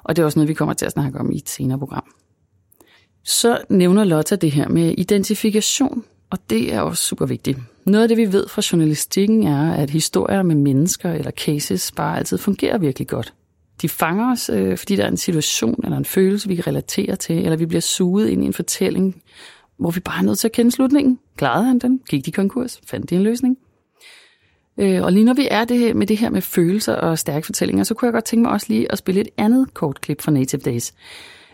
Og 0.04 0.16
det 0.16 0.22
er 0.22 0.26
også 0.26 0.38
noget, 0.38 0.48
vi 0.48 0.54
kommer 0.54 0.74
til 0.74 0.86
at 0.86 0.92
snakke 0.92 1.18
om 1.18 1.32
i 1.32 1.36
et 1.36 1.48
senere 1.48 1.78
program. 1.78 2.04
Så 3.24 3.58
nævner 3.68 4.04
Lotta 4.04 4.36
det 4.36 4.50
her 4.50 4.68
med 4.68 4.94
identifikation, 4.98 6.04
og 6.30 6.38
det 6.50 6.74
er 6.74 6.80
også 6.80 7.04
super 7.04 7.26
vigtigt. 7.26 7.58
Noget 7.84 8.02
af 8.02 8.08
det, 8.08 8.16
vi 8.16 8.32
ved 8.32 8.48
fra 8.48 8.62
journalistikken, 8.72 9.46
er, 9.46 9.72
at 9.72 9.90
historier 9.90 10.42
med 10.42 10.54
mennesker 10.54 11.12
eller 11.12 11.30
cases 11.30 11.92
bare 11.92 12.18
altid 12.18 12.38
fungerer 12.38 12.78
virkelig 12.78 13.08
godt. 13.08 13.34
De 13.82 13.88
fanger 13.88 14.32
os, 14.32 14.50
øh, 14.50 14.78
fordi 14.78 14.96
der 14.96 15.04
er 15.04 15.08
en 15.08 15.16
situation 15.16 15.80
eller 15.84 15.96
en 15.96 16.04
følelse, 16.04 16.48
vi 16.48 16.54
kan 16.54 16.66
relatere 16.66 17.16
til, 17.16 17.38
eller 17.38 17.56
vi 17.56 17.66
bliver 17.66 17.80
suget 17.80 18.28
ind 18.28 18.42
i 18.44 18.46
en 18.46 18.52
fortælling, 18.52 19.22
hvor 19.78 19.90
vi 19.90 20.00
bare 20.00 20.18
er 20.18 20.22
nødt 20.22 20.38
til 20.38 20.48
at 20.48 20.52
kende 20.52 20.70
slutningen. 20.70 21.18
Klarede 21.36 21.64
han 21.64 21.78
den? 21.78 22.00
Gik 22.10 22.26
de 22.26 22.32
konkurs? 22.32 22.80
Fandt 22.86 23.10
de 23.10 23.14
en 23.14 23.22
løsning? 23.22 23.58
Øh, 24.78 25.02
og 25.02 25.12
lige 25.12 25.24
når 25.24 25.34
vi 25.34 25.48
er 25.50 25.64
det 25.64 25.78
her, 25.78 25.94
med 25.94 26.06
det 26.06 26.16
her 26.16 26.30
med 26.30 26.42
følelser 26.42 26.94
og 26.94 27.18
stærke 27.18 27.46
fortællinger, 27.46 27.84
så 27.84 27.94
kunne 27.94 28.06
jeg 28.06 28.12
godt 28.12 28.24
tænke 28.24 28.42
mig 28.42 28.52
også 28.52 28.66
lige 28.68 28.92
at 28.92 28.98
spille 28.98 29.20
et 29.20 29.28
andet 29.36 29.74
kort 29.74 30.00
klip 30.00 30.22
fra 30.22 30.32
Native 30.32 30.60
Days, 30.60 30.94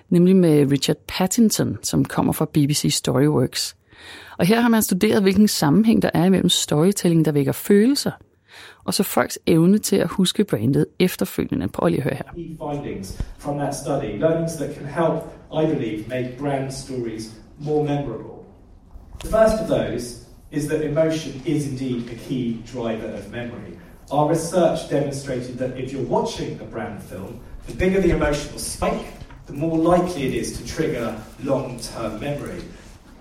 nemlig 0.08 0.36
med 0.36 0.70
Richard 0.70 0.96
Pattinson, 1.08 1.78
som 1.82 2.04
kommer 2.04 2.32
fra 2.32 2.44
BBC 2.44 2.88
Storyworks. 2.90 3.76
Og 4.38 4.46
her 4.46 4.60
har 4.60 4.68
man 4.68 4.82
studeret, 4.82 5.22
hvilken 5.22 5.48
sammenhæng 5.48 6.02
der 6.02 6.10
er 6.14 6.24
imellem 6.24 6.48
storytelling, 6.48 7.24
der 7.24 7.32
vækker 7.32 7.52
følelser, 7.52 8.10
og 8.84 8.94
så 8.94 9.02
folks 9.02 9.38
evne 9.46 9.78
til 9.78 9.96
at 9.96 10.08
huske 10.08 10.44
brandet 10.44 10.86
efterfølgende. 10.98 11.68
Prøv 11.68 11.88
lige 11.88 11.98
at 11.98 12.04
høre 12.04 12.14
her. 12.14 12.72
Findings 12.72 13.22
from 13.38 13.58
that 13.58 13.74
study, 13.74 14.18
learnings 14.18 14.52
that 14.52 14.74
can 14.74 14.86
help, 14.86 15.22
I 15.62 15.74
believe, 15.74 16.08
make 16.08 16.36
brand 16.38 16.72
stories 16.72 17.32
more 17.58 17.84
memorable. 17.84 18.34
The 19.24 19.30
first 19.30 19.54
of 19.62 19.68
those 19.68 20.24
is 20.52 20.66
that 20.66 20.84
emotion 20.84 21.42
is 21.46 21.66
indeed 21.66 22.10
a 22.10 22.14
key 22.28 22.56
driver 22.72 23.08
of 23.18 23.30
memory. 23.30 23.78
Our 24.10 24.28
research 24.30 24.90
demonstrated 24.90 25.58
that 25.58 25.78
if 25.78 25.92
you're 25.92 26.10
watching 26.18 26.60
a 26.60 26.64
brand 26.64 27.02
film, 27.02 27.40
the 27.66 27.74
bigger 27.74 28.00
the 28.00 28.10
emotional 28.10 28.58
spike, 28.58 29.06
the 29.46 29.52
more 29.52 29.78
likely 29.78 30.26
it 30.26 30.34
is 30.34 30.58
to 30.58 30.66
trigger 30.66 31.20
long 31.42 31.80
term 31.80 32.20
memory. 32.20 32.62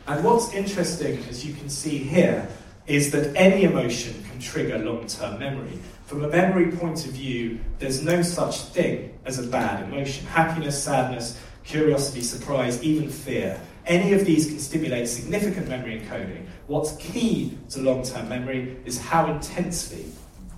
And 0.07 0.23
what's 0.23 0.53
interesting, 0.53 1.23
as 1.29 1.45
you 1.45 1.53
can 1.53 1.69
see 1.69 1.97
here, 1.97 2.47
is 2.87 3.11
that 3.11 3.35
any 3.35 3.63
emotion 3.63 4.23
can 4.29 4.39
trigger 4.39 4.77
long 4.79 5.07
term 5.07 5.39
memory. 5.39 5.79
From 6.05 6.23
a 6.23 6.27
memory 6.27 6.71
point 6.71 7.05
of 7.05 7.11
view, 7.11 7.59
there's 7.79 8.03
no 8.03 8.21
such 8.21 8.55
thing 8.75 9.17
as 9.25 9.39
a 9.39 9.47
bad 9.47 9.83
emotion. 9.85 10.25
Happiness, 10.27 10.83
sadness, 10.83 11.39
curiosity, 11.63 12.21
surprise, 12.21 12.83
even 12.83 13.09
fear. 13.09 13.59
Any 13.85 14.13
of 14.13 14.25
these 14.25 14.47
can 14.47 14.59
stimulate 14.59 15.07
significant 15.07 15.67
memory 15.67 15.99
encoding. 15.99 16.45
What's 16.67 16.95
key 16.99 17.57
to 17.69 17.81
long 17.81 18.03
term 18.03 18.29
memory 18.29 18.77
is 18.85 18.97
how 18.97 19.33
intensely 19.33 20.05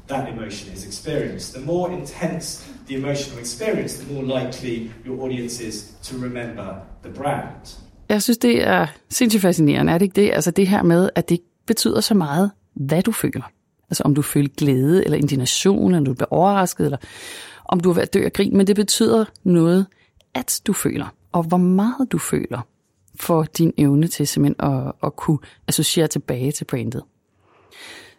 that 0.07 0.29
emotion 0.29 0.73
is 0.73 0.85
experienced. 0.85 1.53
The 1.53 1.61
more 1.61 1.91
intense 1.91 2.65
the 2.87 2.95
emotional 2.95 3.39
experience, 3.39 3.97
the 3.97 4.13
more 4.13 4.23
likely 4.23 4.91
your 5.05 5.21
audience 5.21 5.59
is 5.59 5.93
to 6.03 6.17
remember 6.17 6.81
the 7.03 7.09
brand. 7.09 7.77
Jeg 8.09 8.21
synes, 8.21 8.37
det 8.37 8.67
er 8.67 8.87
sindssygt 9.09 9.41
fascinerende, 9.41 9.93
er 9.93 9.97
det 9.97 10.05
ikke 10.05 10.21
det? 10.21 10.31
Altså 10.31 10.51
det 10.51 10.67
her 10.67 10.83
med, 10.83 11.09
at 11.15 11.29
det 11.29 11.39
betyder 11.65 12.01
så 12.01 12.13
meget, 12.13 12.51
hvad 12.73 13.03
du 13.03 13.11
føler. 13.11 13.51
Altså 13.89 14.03
om 14.03 14.15
du 14.15 14.21
føler 14.21 14.49
glæde, 14.57 15.05
eller 15.05 15.17
indignation, 15.17 15.93
eller 15.93 16.05
du 16.05 16.13
bliver 16.13 16.33
overrasket, 16.33 16.85
eller 16.85 16.97
om 17.65 17.79
du 17.79 17.89
er 17.89 17.93
ved 17.93 18.01
at 18.01 18.13
dø 18.13 18.25
af 18.25 18.33
grin. 18.33 18.57
Men 18.57 18.67
det 18.67 18.75
betyder 18.75 19.25
noget, 19.43 19.85
at 20.33 20.61
du 20.67 20.73
føler, 20.73 21.13
og 21.31 21.43
hvor 21.43 21.57
meget 21.57 22.11
du 22.11 22.17
føler 22.17 22.67
for 23.19 23.43
din 23.43 23.73
evne 23.77 24.07
til 24.07 24.27
simpelthen 24.27 24.71
at, 24.71 24.91
at 25.03 25.15
kunne 25.15 25.37
associere 25.67 26.07
tilbage 26.07 26.51
til 26.51 26.65
brandet. 26.65 27.03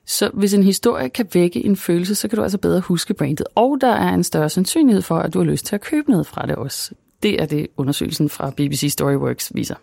Så 0.07 0.31
hvis 0.35 0.55
en 0.55 0.63
historie 0.63 1.09
kan 1.09 1.29
vække 1.35 1.65
en 1.65 1.77
følelse, 1.77 2.15
så 2.15 2.29
kan 2.29 2.37
du 2.37 2.43
altså 2.43 2.59
bedre 2.59 2.81
huske 2.81 3.15
brandet, 3.15 3.47
og 3.55 3.79
der 3.81 3.93
er 3.93 4.15
en 4.15 4.25
større 4.25 4.49
sandsynlighed 4.49 5.03
for, 5.03 5.19
at 5.19 5.35
du 5.35 5.39
har 5.39 5.45
lyst 5.45 5.67
til 5.67 5.75
at 5.75 5.81
købe 5.81 6.11
noget 6.11 6.27
fra 6.27 6.47
det 6.47 6.57
også. 6.57 6.95
Det 7.23 7.43
er 7.43 7.47
det, 7.47 7.67
undersøgelsen 7.77 8.29
fra 8.29 8.51
BBC 8.51 8.89
Storyworks 8.93 9.55
viser. 9.55 9.75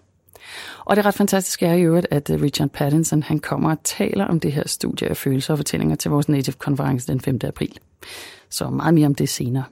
Og 0.85 0.95
det 0.95 1.01
er 1.01 1.05
ret 1.05 1.13
fantastisk 1.13 1.63
er 1.63 1.73
i 1.73 1.81
øvrigt, 1.81 2.07
at 2.11 2.29
øh, 2.29 2.41
Richard 2.41 2.69
Pattinson 2.69 3.23
han 3.23 3.39
kommer 3.39 3.71
og 3.71 3.77
taler 3.83 4.25
om 4.25 4.39
det 4.39 4.51
her 4.51 4.67
studie 4.67 5.07
af 5.07 5.17
følelser 5.17 5.53
og 5.53 5.57
fortællinger 5.57 5.95
til 5.95 6.11
vores 6.11 6.29
Native-konference 6.29 7.07
den 7.07 7.21
5. 7.21 7.39
april. 7.43 7.77
Så 8.49 8.69
meget 8.69 8.93
mere 8.93 9.05
om 9.05 9.15
det 9.15 9.29
senere. 9.29 9.63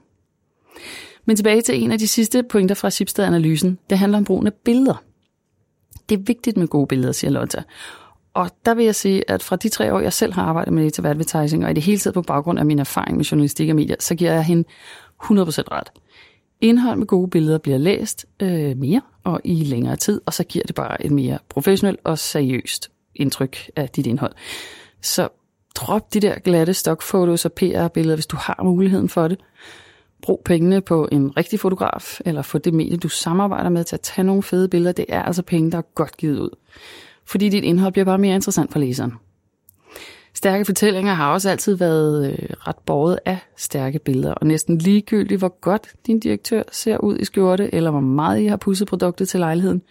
Men 1.26 1.36
tilbage 1.36 1.62
til 1.62 1.84
en 1.84 1.92
af 1.92 2.00
de 2.00 2.08
sidste 2.08 2.44
pointer 2.44 2.76
fra 2.76 2.90
Sipstad-analysen. 2.90 3.78
Det 3.90 3.98
handler 3.98 4.18
om 4.18 4.26
brugen 4.26 4.48
af 4.48 4.54
billeder. 4.54 5.04
Det 6.10 6.20
er 6.20 6.24
vigtigt 6.24 6.58
med 6.58 6.68
gode 6.68 6.88
billeder, 6.88 7.12
siger 7.12 7.32
Lotta. 7.32 7.64
Og 8.34 8.50
der 8.66 8.74
vil 8.74 8.86
jeg 8.86 8.96
sige, 8.96 9.32
at 9.32 9.44
fra 9.44 9.56
de 9.56 9.70
tre 9.70 9.94
år, 9.94 10.00
jeg 10.00 10.14
selv 10.14 10.34
har 10.34 10.44
arbejdet 10.44 10.74
med 10.74 10.84
native 10.84 11.10
advertising, 11.10 11.66
og 11.66 11.72
i 11.72 11.74
det 11.74 11.84
hele 11.84 12.00
taget 12.00 12.14
på 12.14 12.22
baggrund 12.22 12.60
af 12.60 12.66
min 12.66 12.80
erfaring 12.80 13.18
med 13.18 13.26
journalistik 13.26 13.70
og 13.70 13.76
medier, 13.76 13.96
så 14.00 14.16
giver 14.16 14.34
jeg 14.34 14.44
hende 14.44 14.64
100% 15.24 15.28
ret. 15.72 15.92
Indhold 16.62 16.98
med 16.98 17.08
gode 17.08 17.30
billeder 17.30 17.58
bliver 17.58 17.78
læst 17.78 18.26
øh, 18.40 18.78
mere 18.78 19.02
og 19.24 19.42
i 19.44 19.64
længere 19.64 19.96
tid, 19.96 20.22
og 20.26 20.34
så 20.34 20.44
giver 20.44 20.66
det 20.68 20.76
bare 20.76 21.06
et 21.06 21.12
mere 21.12 21.38
professionelt 21.50 22.00
og 22.04 22.20
seriøst 22.20 22.92
indtryk 23.16 23.58
af 23.76 23.90
dit 23.90 24.08
indhold. 24.08 24.34
Så 25.02 25.30
drop 25.76 26.14
de 26.14 26.20
der 26.20 26.40
glatte 26.40 26.74
stockfotos 26.74 27.46
og 27.46 27.54
PR-billeder, 27.54 28.16
hvis 28.16 28.28
du 28.28 28.38
har 28.40 28.64
muligheden 28.64 29.10
for 29.10 29.28
det. 29.28 29.40
Brug 30.22 30.42
pengene 30.46 30.82
på 30.82 31.08
en 31.12 31.38
rigtig 31.38 31.60
fotograf, 31.60 32.20
eller 32.26 32.42
få 32.42 32.58
det 32.58 32.74
medie, 32.74 32.98
du 32.98 33.10
samarbejder 33.10 33.70
med 33.70 33.84
til 33.84 33.96
at 33.96 34.02
tage 34.02 34.26
nogle 34.26 34.44
fede 34.44 34.68
billeder. 34.68 34.92
Det 34.92 35.06
er 35.10 35.24
altså 35.24 35.42
penge, 35.44 35.72
der 35.72 35.78
er 35.78 35.94
godt 35.96 36.18
givet 36.18 36.40
ud. 36.40 36.50
Fordi 37.26 37.50
dit 37.50 37.64
indhold 37.64 37.94
bliver 37.94 38.06
bare 38.06 38.18
mere 38.18 38.36
interessant 38.36 38.72
for 38.72 38.80
læseren. 38.80 39.14
Stærke 40.34 40.66
fortællinger 40.66 41.14
har 41.14 41.34
også 41.34 41.50
altid 41.50 41.76
været 41.76 42.32
øh, 42.32 42.50
ret 42.68 42.78
båret 42.86 43.20
af 43.26 43.38
stærke 43.58 44.00
billeder, 44.00 44.34
og 44.34 44.48
næsten 44.48 44.78
ligegyldigt, 44.78 45.40
hvor 45.40 45.60
godt 45.62 45.88
din 46.08 46.20
direktør 46.20 46.64
ser 46.72 46.98
ud 46.98 47.18
i 47.18 47.26
skjorte, 47.26 47.76
eller 47.76 47.92
hvor 47.92 48.00
meget 48.00 48.42
I 48.42 48.46
har 48.46 48.58
pudset 48.58 48.88
produktet 48.88 49.30
til 49.30 49.40
lejligheden, 49.40 49.82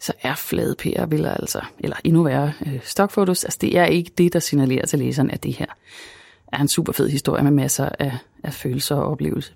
så 0.00 0.12
er 0.22 0.34
flade 0.34 0.74
PR-billeder 0.78 1.34
altså, 1.34 1.60
eller 1.78 1.96
endnu 2.04 2.22
værre 2.22 2.52
øh, 2.66 2.80
stockfotos, 2.82 3.44
altså 3.44 3.58
det 3.60 3.78
er 3.78 3.84
ikke 3.84 4.10
det, 4.18 4.32
der 4.32 4.38
signalerer 4.38 4.86
til 4.86 4.98
læseren, 4.98 5.30
at 5.30 5.42
det 5.42 5.52
her 5.52 5.66
er 6.52 6.58
en 6.58 6.68
super 6.68 6.92
fed 6.92 7.08
historie 7.08 7.42
med 7.42 7.50
masser 7.50 7.88
af, 7.98 8.18
af 8.44 8.52
følelser 8.52 8.96
og 8.96 9.10
oplevelser. 9.10 9.52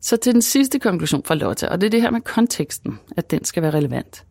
Så 0.00 0.16
til 0.16 0.32
den 0.32 0.42
sidste 0.42 0.78
konklusion 0.78 1.22
fra 1.24 1.34
Lotte, 1.34 1.68
og 1.68 1.80
det 1.80 1.86
er 1.86 1.90
det 1.90 2.02
her 2.02 2.10
med 2.10 2.20
konteksten, 2.20 2.98
at 3.16 3.30
den 3.30 3.44
skal 3.44 3.62
være 3.62 3.74
relevant 3.74 4.24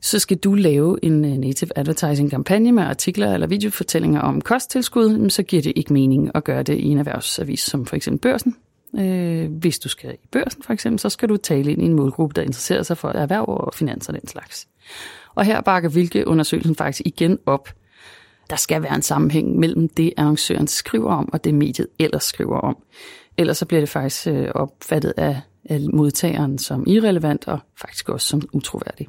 så 0.00 0.18
skal 0.18 0.36
du 0.36 0.54
lave 0.54 0.98
en 1.02 1.24
øh, 1.24 1.30
native 1.30 1.70
advertising 1.76 2.30
kampagne 2.30 2.72
med 2.72 2.82
artikler 2.82 3.34
eller 3.34 3.46
videofortællinger 3.46 4.20
om 4.20 4.40
kosttilskud, 4.40 5.30
så 5.30 5.42
giver 5.42 5.62
det 5.62 5.72
ikke 5.76 5.92
mening 5.92 6.30
at 6.34 6.44
gøre 6.44 6.62
det 6.62 6.78
i 6.78 6.86
en 6.86 6.98
erhvervsavis 6.98 7.60
som 7.60 7.86
for 7.86 7.96
eksempel 7.96 8.20
børsen. 8.20 8.56
Øh, 8.98 9.52
hvis 9.52 9.78
du 9.78 9.88
skal 9.88 10.14
i 10.14 10.26
børsen 10.32 10.62
for 10.62 10.72
eksempel, 10.72 10.98
så 10.98 11.08
skal 11.08 11.28
du 11.28 11.36
tale 11.36 11.72
ind 11.72 11.82
i 11.82 11.84
en 11.84 11.94
målgruppe, 11.94 12.34
der 12.34 12.42
interesserer 12.42 12.82
sig 12.82 12.98
for 12.98 13.08
erhverv 13.08 13.44
og 13.48 13.74
finanser 13.74 14.12
og 14.12 14.20
den 14.20 14.28
slags. 14.28 14.68
Og 15.34 15.44
her 15.44 15.60
bakker 15.60 15.88
hvilke 15.88 16.28
undersøgelsen 16.28 16.74
faktisk 16.74 17.02
igen 17.04 17.38
op. 17.46 17.68
Der 18.50 18.56
skal 18.56 18.82
være 18.82 18.94
en 18.94 19.02
sammenhæng 19.02 19.58
mellem 19.58 19.88
det, 19.88 20.12
annoncøren 20.16 20.66
skriver 20.66 21.14
om, 21.14 21.28
og 21.32 21.44
det 21.44 21.54
mediet 21.54 21.86
ellers 21.98 22.24
skriver 22.24 22.56
om. 22.56 22.76
Ellers 23.38 23.58
så 23.58 23.66
bliver 23.66 23.80
det 23.80 23.88
faktisk 23.88 24.26
øh, 24.26 24.48
opfattet 24.54 25.12
af 25.16 25.40
modtageren 25.92 26.58
som 26.58 26.84
irrelevant 26.86 27.48
og 27.48 27.58
faktisk 27.76 28.08
også 28.08 28.26
som 28.26 28.42
utroværdig. 28.52 29.08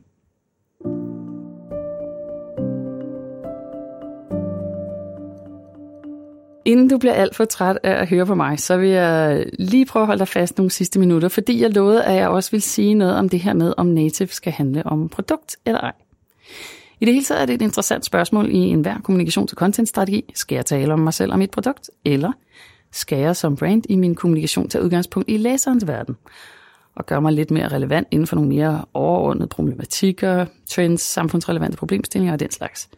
Inden 6.66 6.90
du 6.90 6.98
bliver 6.98 7.14
alt 7.14 7.36
for 7.36 7.46
træt 7.46 7.78
af 7.84 8.02
at 8.02 8.10
høre 8.10 8.26
på 8.26 8.36
mig, 8.36 8.60
så 8.60 8.78
vil 8.78 8.90
jeg 8.90 9.46
lige 9.60 9.86
prøve 9.86 10.04
at 10.04 10.08
holde 10.08 10.20
dig 10.20 10.28
fast 10.28 10.58
nogle 10.58 10.72
sidste 10.72 11.00
minutter, 11.00 11.30
fordi 11.30 11.62
jeg 11.62 11.70
lovede, 11.70 12.04
at 12.04 12.16
jeg 12.16 12.30
også 12.30 12.52
vil 12.52 12.62
sige 12.62 12.94
noget 12.94 13.16
om 13.16 13.30
det 13.30 13.40
her 13.40 13.54
med, 13.54 13.74
om 13.78 13.86
native 13.86 14.28
skal 14.28 14.54
handle 14.54 14.86
om 14.86 15.10
produkt 15.10 15.56
eller 15.66 15.80
ej. 15.80 15.94
I 17.00 17.06
det 17.06 17.14
hele 17.14 17.26
taget 17.26 17.42
er 17.42 17.46
det 17.46 17.56
et 17.56 17.62
interessant 17.62 18.06
spørgsmål 18.06 18.50
i 18.50 18.58
enhver 18.58 19.02
kommunikation 19.04 19.48
til 19.48 19.58
content-strategi. 19.58 20.32
Skal 20.36 20.56
jeg 20.56 20.66
tale 20.66 20.94
om 20.94 21.00
mig 21.00 21.14
selv 21.14 21.32
og 21.32 21.40
mit 21.40 21.52
produkt, 21.52 21.90
eller 22.06 22.32
skal 22.92 23.20
jeg 23.20 23.36
som 23.36 23.56
brand 23.56 23.84
i 23.90 23.96
min 23.96 24.16
kommunikation 24.16 24.70
tage 24.70 24.84
udgangspunkt 24.84 25.30
i 25.30 25.38
læserens 25.38 25.88
verden? 25.88 26.16
og 26.96 27.06
gøre 27.06 27.22
mig 27.22 27.34
lidt 27.34 27.52
mere 27.52 27.68
relevant 27.68 28.08
inden 28.12 28.28
for 28.28 28.36
nogle 28.36 28.50
mere 28.50 28.86
overordnede 28.94 29.48
problematikker, 29.48 30.46
trends, 30.70 31.02
samfundsrelevante 31.02 31.78
problemstillinger 31.78 32.34
og 32.34 32.40
den 32.40 32.52
slags. 32.52 32.90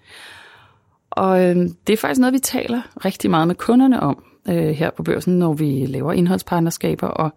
Og 1.15 1.43
øh, 1.43 1.55
det 1.87 1.93
er 1.93 1.97
faktisk 1.97 2.19
noget, 2.19 2.33
vi 2.33 2.39
taler 2.39 2.81
rigtig 3.05 3.29
meget 3.29 3.47
med 3.47 3.55
kunderne 3.55 3.99
om 3.99 4.23
øh, 4.49 4.69
her 4.69 4.89
på 4.89 5.03
børsen, 5.03 5.39
når 5.39 5.53
vi 5.53 5.85
laver 5.85 6.13
indholdspartnerskaber 6.13 7.07
og 7.07 7.31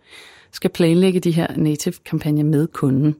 skal 0.52 0.70
planlægge 0.70 1.20
de 1.20 1.30
her 1.30 1.46
native-kampagner 1.56 2.44
med 2.44 2.66
kunden. 2.66 3.16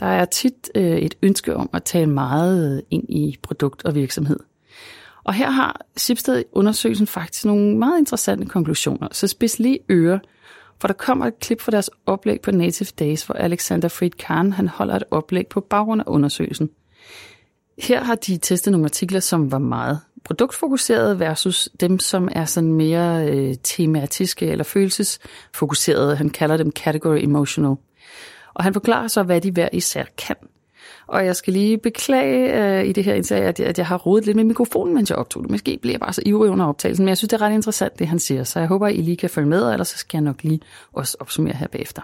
Der 0.00 0.06
er 0.06 0.24
tit 0.24 0.70
øh, 0.74 0.96
et 0.96 1.14
ønske 1.22 1.56
om 1.56 1.70
at 1.72 1.82
tale 1.82 2.10
meget 2.10 2.76
øh, 2.76 2.82
ind 2.90 3.04
i 3.08 3.38
produkt 3.42 3.84
og 3.84 3.94
virksomhed. 3.94 4.38
Og 5.24 5.34
her 5.34 5.50
har 5.50 5.80
Sipsted 5.96 6.44
undersøgelsen 6.52 7.06
faktisk 7.06 7.44
nogle 7.44 7.78
meget 7.78 7.98
interessante 7.98 8.46
konklusioner, 8.46 9.08
så 9.12 9.26
spids 9.26 9.58
lige 9.58 9.78
ører, 9.90 10.18
for 10.80 10.88
der 10.88 10.94
kommer 10.94 11.26
et 11.26 11.38
klip 11.38 11.60
fra 11.60 11.72
deres 11.72 11.90
oplæg 12.06 12.40
på 12.40 12.50
Native 12.50 12.88
Days, 12.98 13.22
hvor 13.22 13.34
Alexander 13.34 13.88
Fried 13.88 14.10
Kahn 14.10 14.52
han 14.52 14.68
holder 14.68 14.96
et 14.96 15.04
oplæg 15.10 15.46
på 15.46 15.60
baggrund 15.60 16.00
af 16.00 16.04
undersøgelsen. 16.06 16.70
Her 17.78 18.04
har 18.04 18.14
de 18.14 18.36
testet 18.36 18.70
nogle 18.70 18.84
artikler, 18.84 19.20
som 19.20 19.52
var 19.52 19.58
meget 19.58 20.00
produktfokuserede 20.24 21.20
versus 21.20 21.68
dem, 21.80 21.98
som 21.98 22.28
er 22.32 22.44
sådan 22.44 22.72
mere 22.72 23.28
øh, 23.28 23.54
tematiske 23.62 24.46
eller 24.46 24.64
følelsesfokuserede. 24.64 26.16
Han 26.16 26.30
kalder 26.30 26.56
dem 26.56 26.70
category 26.70 27.18
emotional. 27.22 27.74
Og 28.54 28.64
han 28.64 28.72
forklarer 28.72 29.08
så, 29.08 29.22
hvad 29.22 29.40
de 29.40 29.50
hver 29.50 29.68
især 29.72 30.04
kan. 30.18 30.36
Og 31.06 31.26
jeg 31.26 31.36
skal 31.36 31.52
lige 31.52 31.78
beklage 31.78 32.62
øh, 32.62 32.84
i 32.84 32.92
det 32.92 33.04
her 33.04 33.14
indslag, 33.14 33.42
at, 33.42 33.60
at 33.60 33.78
jeg 33.78 33.86
har 33.86 33.98
rodet 33.98 34.26
lidt 34.26 34.36
med 34.36 34.44
mikrofonen, 34.44 34.94
mens 34.94 35.10
jeg 35.10 35.18
optog 35.18 35.42
det. 35.42 35.50
Måske 35.50 35.78
bliver 35.82 35.92
jeg 35.92 36.00
bare 36.00 36.12
så 36.12 36.22
ivrig 36.26 36.50
under 36.50 36.66
optagelsen, 36.66 37.04
men 37.04 37.08
jeg 37.08 37.18
synes, 37.18 37.28
det 37.28 37.40
er 37.40 37.46
ret 37.46 37.54
interessant, 37.54 37.98
det 37.98 38.06
han 38.06 38.18
siger. 38.18 38.44
Så 38.44 38.58
jeg 38.58 38.68
håber, 38.68 38.88
I 38.88 38.96
lige 38.96 39.16
kan 39.16 39.30
følge 39.30 39.48
med, 39.48 39.62
og 39.62 39.72
ellers 39.72 39.88
så 39.88 39.98
skal 39.98 40.18
jeg 40.18 40.22
nok 40.22 40.42
lige 40.42 40.60
også 40.92 41.16
opsummere 41.20 41.56
her 41.56 41.66
bagefter. 41.66 42.02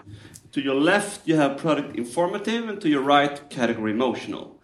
To 0.52 0.60
your 0.60 0.84
left, 0.84 1.20
you 1.28 1.37
have 1.37 1.50
product 1.58 1.96
informative, 1.96 2.68
and 2.68 2.80
to 2.80 2.88
your 2.88 3.18
right, 3.18 3.42
category 3.50 3.90
emotional. 3.90 4.57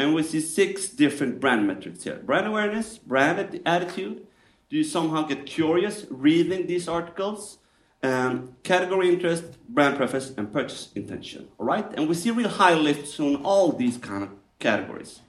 And 0.00 0.14
we 0.14 0.22
see 0.22 0.40
six 0.40 0.88
different 0.88 1.40
brand 1.40 1.66
metrics 1.66 2.04
here. 2.04 2.20
Brand 2.24 2.46
awareness, 2.46 2.96
brand 2.96 3.60
attitude. 3.66 4.26
Do 4.70 4.76
you 4.78 4.82
somehow 4.82 5.24
get 5.26 5.44
curious 5.44 6.06
reading 6.08 6.66
these 6.66 6.88
articles? 6.88 7.58
Um, 8.02 8.56
category 8.62 9.12
interest, 9.12 9.44
brand 9.68 9.98
preference, 9.98 10.32
and 10.38 10.50
purchase 10.50 10.90
intention. 10.94 11.48
All 11.58 11.66
right, 11.66 11.86
and 11.98 12.08
we 12.08 12.14
see 12.14 12.30
real 12.30 12.48
high 12.48 12.72
lifts 12.72 13.20
on 13.20 13.44
all 13.44 13.72
these 13.72 13.98
kind 13.98 14.22
of 14.22 14.30
categories, 14.58 15.20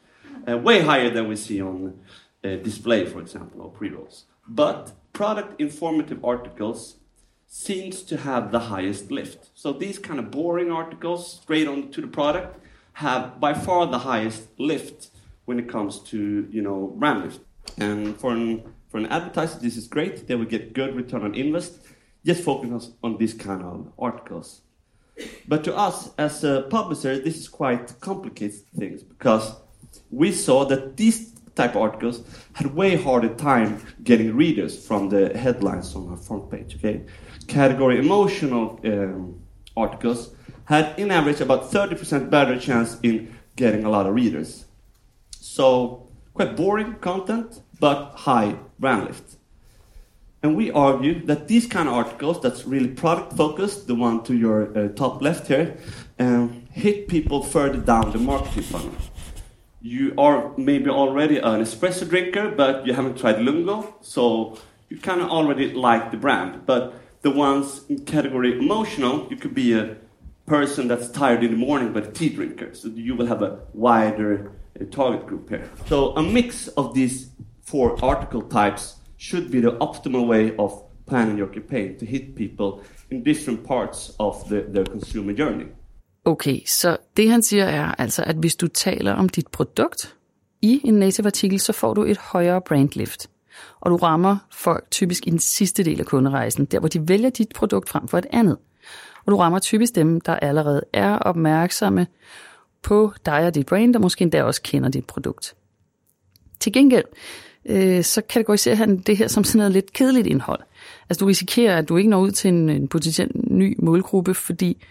uh, 0.50 0.58
way 0.58 0.80
higher 0.80 1.10
than 1.10 1.28
we 1.28 1.36
see 1.36 1.62
on 1.62 2.00
uh, 2.42 2.56
display, 2.56 3.06
for 3.06 3.20
example, 3.20 3.64
or 3.64 3.72
pre-rolls. 3.72 4.24
But 4.48 4.94
product 5.12 5.60
informative 5.60 6.24
articles 6.24 6.96
seems 7.46 8.04
to 8.04 8.16
have 8.16 8.54
the 8.54 8.60
highest 8.74 9.12
lift. 9.12 9.50
So 9.54 9.74
these 9.74 10.00
kind 10.00 10.18
of 10.18 10.32
boring 10.32 10.72
articles, 10.72 11.42
straight 11.42 11.68
on 11.68 11.92
to 11.92 12.00
the 12.00 12.08
product, 12.08 12.58
have 12.94 13.40
by 13.40 13.54
far 13.54 13.88
the 13.88 14.00
highest 14.00 14.48
lift 14.58 15.10
when 15.46 15.60
it 15.60 15.70
comes 15.70 16.00
to 16.00 16.48
you 16.52 16.62
know 16.62 16.94
brand 16.98 17.24
lift. 17.24 17.42
And 17.78 18.18
for 18.20 18.34
an 18.34 18.64
for 18.90 18.98
an 18.98 19.06
advertiser, 19.08 19.60
this 19.60 19.78
is 19.78 19.88
great. 19.88 20.28
They 20.28 20.36
will 20.36 20.46
get 20.46 20.74
good 20.74 20.96
return 20.96 21.24
on 21.24 21.36
invest 21.36 21.80
just 22.26 22.44
focus 22.44 22.92
on 23.04 23.18
these 23.18 23.34
kind 23.34 23.64
of 23.64 23.92
articles. 23.98 24.62
But 25.48 25.64
to 25.66 25.76
us 25.76 26.12
as 26.18 26.44
a 26.44 26.68
publisher, 26.70 27.20
this 27.20 27.38
is 27.38 27.48
quite 27.48 28.00
complicated 28.00 28.62
things 28.78 29.04
because 29.04 29.56
we 30.10 30.32
saw 30.32 30.66
that 30.66 30.98
these 30.98 31.34
type 31.56 31.72
of 31.76 31.82
articles 31.82 32.24
had 32.54 32.74
way 32.74 32.96
harder 32.96 33.34
time 33.36 33.82
getting 34.04 34.36
readers 34.36 34.88
from 34.88 35.10
the 35.10 35.38
headlines 35.38 35.96
on 35.96 36.10
our 36.10 36.18
front 36.18 36.50
page. 36.50 36.76
Okay, 36.76 37.02
category 37.48 38.00
emotional 38.00 38.80
um, 38.86 39.42
articles 39.76 40.34
had, 40.66 40.98
in 40.98 41.12
average, 41.12 41.42
about 41.42 41.72
30% 41.72 42.30
better 42.30 42.60
chance 42.60 42.98
in 43.02 43.36
getting 43.56 43.84
a 43.84 43.90
lot 43.90 44.08
of 44.08 44.16
readers. 44.16 44.66
So 45.32 46.08
quite 46.34 46.56
boring 46.56 46.96
content, 46.96 47.62
but 47.80 48.14
high 48.16 48.56
brand 48.80 49.06
lift. 49.06 49.38
And 50.44 50.56
we 50.56 50.72
argue 50.72 51.24
that 51.26 51.48
these 51.48 51.68
kind 51.68 51.88
of 51.88 51.94
articles, 51.94 52.42
that's 52.42 52.66
really 52.66 52.88
product 52.88 53.34
focused, 53.34 53.88
the 53.88 53.94
one 53.94 54.24
to 54.24 54.36
your 54.36 54.76
uh, 54.76 54.88
top 54.90 55.22
left 55.22 55.48
here, 55.48 55.78
um, 56.18 56.64
hit 56.72 57.08
people 57.08 57.44
further 57.44 57.78
down 57.78 58.12
the 58.12 58.18
marketing 58.18 58.64
funnel. 58.64 58.96
You 59.82 60.14
are 60.18 60.52
maybe 60.58 60.90
already 60.90 61.38
an 61.38 61.62
espresso 61.62 62.10
drinker, 62.10 62.50
but 62.50 62.88
you 62.88 62.94
haven't 62.94 63.20
tried 63.20 63.40
Lungo, 63.40 63.96
so 64.02 64.58
you 64.90 64.98
kind 64.98 65.22
of 65.22 65.30
already 65.30 65.74
like 65.74 66.12
the 66.12 66.18
brand. 66.18 66.66
But 66.66 66.94
the 67.22 67.32
ones 67.32 67.86
in 67.90 68.06
category 68.06 68.58
emotional, 68.58 69.28
you 69.30 69.38
could 69.38 69.54
be 69.54 69.74
a 69.74 69.96
person 70.46 70.88
that's 70.88 71.10
tired 71.10 71.44
in 71.44 71.52
the 71.52 71.58
morning 71.58 71.94
but 71.94 72.08
a 72.08 72.12
tea 72.12 72.30
drinker, 72.30 72.74
so 72.74 72.88
you 72.90 73.16
will 73.16 73.28
have 73.28 73.42
a 73.42 73.60
wider 73.74 74.52
uh, 74.80 74.86
target 74.92 75.28
group 75.28 75.50
here. 75.50 75.70
So 75.88 76.16
a 76.16 76.24
mix 76.24 76.68
of 76.70 76.94
these 76.94 77.30
four 77.62 78.04
article 78.04 78.42
types 78.42 78.96
should 79.18 79.52
be 79.52 79.62
the 79.62 79.78
optimal 79.78 80.28
way 80.28 80.56
of 80.58 80.72
planning 81.06 81.38
your 81.38 81.48
campaign 81.48 81.98
to 82.00 82.06
hit 82.06 82.36
people 82.36 82.82
in 83.12 83.24
different 83.24 83.64
parts 83.68 84.12
of 84.20 84.50
the, 84.50 84.62
their 84.74 84.86
consumer 84.86 85.34
journey. 85.34 85.68
Okay, 86.26 86.62
så 86.66 86.98
det 87.18 87.30
han 87.30 87.44
siger 87.44 87.66
er 87.66 87.96
altså, 87.98 88.24
at 88.24 88.36
hvis 88.36 88.56
du 88.56 88.68
taler 88.68 89.14
om 89.14 89.30
dit 89.30 89.48
produkt 89.48 90.16
i 90.62 90.82
en 90.84 90.94
native 90.94 91.26
artikel, 91.26 91.60
så 91.60 91.74
får 91.74 91.94
du 91.94 92.04
et 92.04 92.18
højere 92.18 92.62
brandlift. 92.62 93.30
Og 93.80 93.92
du 93.92 93.96
rammer 93.96 94.38
folk 94.52 94.92
typisk 94.92 95.28
i 95.28 95.30
den 95.30 95.40
sidste 95.40 95.84
del 95.84 96.00
af 96.00 96.06
kunderejsen, 96.06 96.66
der 96.66 96.80
hvor 96.80 96.88
de 96.88 97.08
vælger 97.08 97.30
dit 97.30 97.50
produkt 97.56 97.90
frem 97.90 98.08
for 98.08 98.18
et 98.18 98.26
andet. 98.32 98.58
Og 99.26 99.32
du 99.32 99.38
rammer 99.38 99.60
typisk 99.60 99.96
dem, 99.96 100.22
der 100.22 100.36
allerede 100.36 100.82
er 100.94 101.18
opmærksomme 101.18 102.08
på 102.82 103.14
dig 103.26 103.46
og 103.46 103.56
dit 103.56 103.66
brand, 103.66 103.96
og 103.96 104.02
måske 104.02 104.22
endda 104.22 104.44
også 104.44 104.62
kender 104.62 104.90
dit 104.90 105.06
produkt. 105.06 105.56
Til 106.60 106.74
gengæld, 106.74 107.06
øh, 107.66 108.04
så 108.04 108.22
kategoriserer 108.22 108.76
han 108.76 108.98
det 108.98 109.18
her 109.18 109.28
som 109.28 109.44
sådan 109.44 109.58
noget 109.58 109.72
lidt 109.72 109.94
kedeligt 109.94 110.28
indhold. 110.28 110.60
Altså 111.10 111.20
du 111.20 111.26
risikerer, 111.26 111.78
at 111.78 111.90
du 111.90 111.98
ikke 111.98 112.10
når 112.10 112.20
ud 112.22 112.32
til 112.32 112.48
en, 112.48 112.70
en 112.70 112.88
potentiel 112.88 113.32
ny 113.34 113.76
målgruppe, 113.80 114.34
fordi 114.34 114.84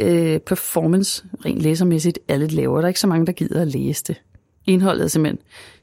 øh, 0.00 0.40
performance 0.40 1.24
rent 1.44 1.60
læsermæssigt 1.60 2.18
er 2.28 2.36
lidt 2.36 2.52
lavere. 2.52 2.80
Der 2.80 2.84
er 2.84 2.88
ikke 2.88 3.00
så 3.00 3.06
mange, 3.06 3.26
der 3.26 3.32
gider 3.32 3.62
at 3.62 3.68
læse 3.68 4.04
det. 4.04 4.22
Indholdet 4.66 5.04
er 5.04 5.08
simpelthen 5.08 5.38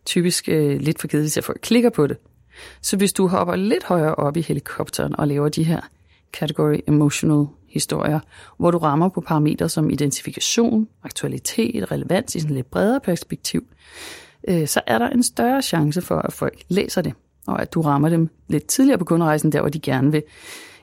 typisk 0.05 0.49
øh, 0.49 0.79
lidt 0.79 1.01
for 1.01 1.07
kedeligt 1.07 1.37
at 1.37 1.43
folk 1.43 1.59
klikker 1.61 1.89
på 1.89 2.07
det. 2.07 2.17
Så 2.81 2.97
hvis 2.97 3.13
du 3.13 3.27
hopper 3.27 3.55
lidt 3.55 3.83
højere 3.83 4.15
op 4.15 4.37
i 4.37 4.41
helikopteren 4.41 5.19
og 5.19 5.27
laver 5.27 5.49
de 5.49 5.63
her 5.63 5.81
category 6.33 6.79
emotional 6.87 7.45
historier, 7.69 8.19
hvor 8.57 8.71
du 8.71 8.77
rammer 8.77 9.09
på 9.09 9.21
parametre 9.21 9.69
som 9.69 9.89
identifikation, 9.89 10.87
aktualitet, 11.03 11.91
relevans 11.91 12.35
i 12.35 12.39
sådan 12.39 12.55
lidt 12.55 12.71
bredere 12.71 12.99
perspektiv, 12.99 13.63
øh, 14.47 14.67
så 14.67 14.81
er 14.87 14.97
der 14.97 15.09
en 15.09 15.23
større 15.23 15.61
chance 15.61 16.01
for, 16.01 16.15
at 16.15 16.33
folk 16.33 16.63
læser 16.69 17.01
det, 17.01 17.13
og 17.47 17.61
at 17.61 17.73
du 17.73 17.81
rammer 17.81 18.09
dem 18.09 18.29
lidt 18.47 18.65
tidligere 18.65 18.97
på 18.97 19.05
kunderejsen, 19.05 19.51
der 19.51 19.59
hvor 19.59 19.69
de 19.69 19.79
gerne 19.79 20.11
vil 20.11 20.23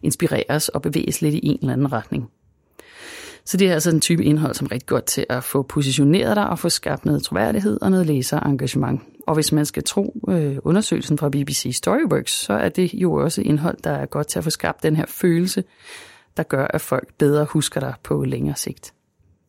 inspireres 0.03 0.69
og 0.69 0.83
bevæges 0.83 1.23
lidt 1.23 1.35
i 1.35 1.41
en 1.43 1.59
eller 1.61 1.73
anden 1.73 1.93
retning. 1.93 2.31
Så 3.45 3.57
det 3.57 3.69
er 3.69 3.75
altså 3.75 3.91
en 3.91 4.01
type 4.01 4.25
indhold, 4.25 4.55
som 4.55 4.65
er 4.67 4.73
rigtig 4.73 4.89
godt 4.89 5.05
til 5.05 5.27
at 5.29 5.45
få 5.45 5.63
positioneret 5.63 6.37
dig 6.37 6.49
og 6.49 6.59
få 6.59 6.69
skabt 6.69 7.05
noget 7.05 7.23
troværdighed 7.23 7.79
og 7.83 7.91
noget 7.91 8.07
læserengagement. 8.07 9.01
Og 9.27 9.35
hvis 9.35 9.53
man 9.53 9.67
skal 9.67 9.83
tro 9.85 10.15
øh, 10.29 10.57
undersøgelsen 10.65 11.19
fra 11.19 11.29
BBC 11.29 11.71
Storyworks, 11.75 12.33
så 12.33 12.53
er 12.53 12.69
det 12.69 12.95
jo 12.95 13.13
også 13.13 13.43
indhold, 13.43 13.79
der 13.85 13.91
er 13.91 14.07
godt 14.07 14.27
til 14.27 14.39
at 14.39 14.45
få 14.45 14.51
skabt 14.51 14.83
den 14.83 14.97
her 14.97 15.07
følelse, 15.09 15.65
der 16.37 16.43
gør, 16.43 16.67
at 16.67 16.81
folk 16.81 17.09
bedre 17.19 17.45
husker 17.45 17.81
dig 17.81 17.95
på 18.03 18.25
længere 18.25 18.57
sigt. 18.57 18.93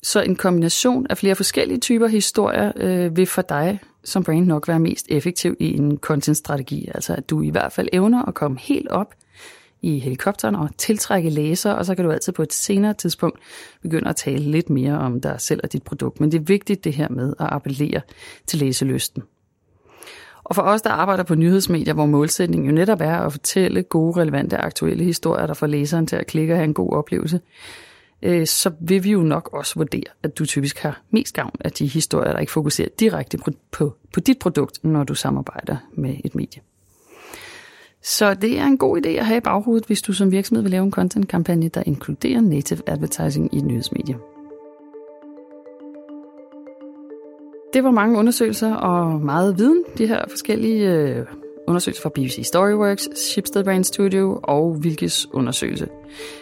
Så 0.04 0.22
en 0.22 0.36
kombination 0.36 1.08
af 1.10 1.18
flere 1.18 1.36
forskellige 1.36 1.80
typer 1.80 2.08
historier 2.08 2.72
øh, 2.76 3.18
vil 3.18 3.26
for 3.26 3.42
dig 3.42 3.80
som 4.04 4.24
brand 4.24 4.46
nok 4.46 4.68
være 4.68 4.80
mest 4.80 5.06
effektiv 5.10 5.56
i 5.60 5.78
en 5.78 5.98
content-strategi. 5.98 6.90
Altså 6.96 7.16
at 7.16 7.30
du 7.30 7.42
i 7.42 7.50
hvert 7.50 7.72
fald 7.72 7.88
evner 7.94 8.26
at 8.26 8.34
komme 8.34 8.60
helt 8.60 8.88
op 8.88 9.14
i 9.82 10.00
helikopteren 10.00 10.56
og 10.56 10.70
tiltrække 10.78 11.30
læser, 11.30 11.72
og 11.72 11.86
så 11.86 11.96
kan 11.96 12.06
du 12.06 12.12
altid 12.12 12.34
på 12.34 12.44
et 12.44 12.54
senere 12.54 12.94
tidspunkt 12.94 13.40
begynde 13.82 14.10
at 14.10 14.16
tale 14.16 14.44
lidt 14.44 14.70
mere 14.70 15.00
om 15.00 15.22
dig 15.22 15.36
selv 15.42 15.60
og 15.64 15.74
dit 15.74 15.84
produkt. 15.84 16.20
Men 16.20 16.32
det 16.32 16.40
er 16.40 16.44
vigtigt 16.44 16.84
det 16.84 16.94
her 16.94 17.10
med 17.10 17.34
at 17.40 17.48
appellere 17.52 18.02
til 18.48 18.60
læselysten. 18.60 19.24
Og 20.44 20.56
for 20.56 20.62
os, 20.62 20.82
der 20.82 20.90
arbejder 20.90 21.24
på 21.24 21.36
nyhedsmedier, 21.36 21.94
hvor 21.94 22.06
målsætningen 22.06 22.70
jo 22.70 22.76
netop 22.76 23.02
er 23.02 23.18
at 23.18 23.32
fortælle 23.32 23.84
gode, 23.84 24.22
relevante, 24.22 24.58
aktuelle 24.58 25.04
historier, 25.04 25.48
der 25.48 25.54
får 25.54 25.68
læseren 25.68 26.08
til 26.08 26.16
at 26.16 26.28
klikke 26.28 26.54
og 26.54 26.58
have 26.58 26.64
en 26.64 26.74
god 26.74 26.94
oplevelse, 26.94 27.40
øh, 28.22 28.48
så 28.48 28.72
vil 28.80 29.04
vi 29.04 29.12
jo 29.12 29.22
nok 29.22 29.50
også 29.54 29.74
vurdere, 29.76 30.12
at 30.24 30.40
du 30.40 30.46
typisk 30.46 30.80
har 30.80 31.02
mest 31.10 31.36
gavn 31.36 31.56
af 31.60 31.72
de 31.72 31.88
historier, 31.88 32.32
der 32.32 32.40
ikke 32.40 32.52
fokuserer 32.52 32.90
direkte 33.00 33.38
på, 33.38 33.52
på, 33.72 33.96
på 34.14 34.20
dit 34.20 34.40
produkt, 34.40 34.84
når 34.84 35.04
du 35.04 35.16
samarbejder 35.16 35.78
med 35.94 36.16
et 36.26 36.36
medie. 36.36 36.62
Så 38.02 38.34
det 38.34 38.60
er 38.60 38.66
en 38.66 38.78
god 38.78 39.06
idé 39.06 39.10
at 39.10 39.26
have 39.26 39.38
i 39.38 39.42
baghovedet, 39.42 39.86
hvis 39.86 40.02
du 40.02 40.14
som 40.14 40.32
virksomhed 40.32 40.62
vil 40.62 40.72
lave 40.72 40.84
en 40.84 40.92
content-kampagne, 40.92 41.70
der 41.70 41.84
inkluderer 41.86 42.42
native 42.42 42.80
advertising 42.88 43.54
i 43.54 43.58
et 43.58 43.66
nyhedsmedie. 43.66 44.18
Det 47.74 47.84
var 47.84 47.92
mange 47.92 48.20
undersøgelser 48.20 48.74
og 48.74 49.22
meget 49.22 49.58
viden, 49.58 49.84
de 49.98 50.08
her 50.08 50.26
forskellige 50.30 50.92
øh, 50.92 51.26
undersøgelser 51.68 52.02
fra 52.02 52.10
BBC 52.10 52.42
Storyworks, 52.44 53.10
Shipstead 53.16 53.64
Brand 53.64 53.84
Studio 53.84 54.40
og 54.44 54.84
Vilkes 54.84 55.28
undersøgelse. 55.34 55.88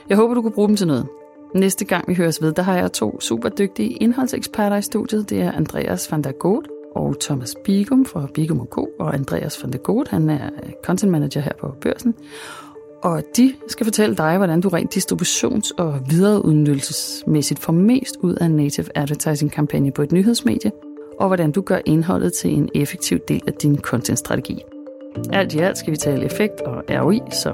Jeg 0.10 0.18
håber, 0.18 0.34
du 0.34 0.42
kunne 0.42 0.54
bruge 0.54 0.68
dem 0.68 0.76
til 0.76 0.88
noget. 0.88 1.08
Næste 1.56 1.86
gang 1.86 2.08
vi 2.08 2.14
høres 2.14 2.42
ved, 2.42 2.54
der 2.54 2.62
har 2.62 2.78
jeg 2.78 2.92
to 2.92 3.22
super 3.22 3.50
dygtige 3.50 3.90
indholdseksperter 3.90 4.78
i 4.78 4.82
studiet. 4.82 5.30
Det 5.30 5.42
er 5.42 5.52
Andreas 5.52 6.12
van 6.12 6.24
der 6.24 6.32
Goot 6.32 6.68
og 6.96 7.20
Thomas 7.20 7.56
Bigum 7.64 8.06
fra 8.06 8.28
Bigum 8.34 8.68
Co. 8.68 8.90
og 9.00 9.14
Andreas 9.14 9.64
van 9.64 9.72
der 9.72 9.78
Goot, 9.78 10.08
han 10.08 10.30
er 10.30 10.50
content 10.84 11.12
manager 11.12 11.42
her 11.42 11.52
på 11.60 11.68
børsen. 11.82 12.16
Og 13.04 13.24
de 13.38 13.54
skal 13.68 13.86
fortælle 13.86 14.16
dig, 14.16 14.38
hvordan 14.38 14.62
du 14.62 14.70
rent 14.70 14.96
distributions- 14.96 15.72
og 15.78 16.00
videreudnyttelsesmæssigt 16.10 17.60
får 17.60 17.74
mest 17.74 18.18
ud 18.22 18.36
af 18.36 18.46
en 18.46 18.56
native 18.56 18.86
advertising 18.96 19.52
kampagne 19.52 19.92
på 19.92 20.02
et 20.02 20.12
nyhedsmedie, 20.12 20.72
og 21.20 21.28
hvordan 21.28 21.52
du 21.52 21.62
gør 21.62 21.80
indholdet 21.86 22.34
til 22.34 22.54
en 22.54 22.70
effektiv 22.76 23.20
del 23.28 23.42
af 23.48 23.54
din 23.54 23.78
content-strategi. 23.78 24.62
Alt 25.34 25.54
i 25.54 25.60
alt 25.60 25.78
skal 25.78 25.92
vi 25.92 25.98
tale 25.98 26.26
effekt 26.26 26.62
og 26.62 26.84
ROI, 26.90 27.20
så 27.32 27.54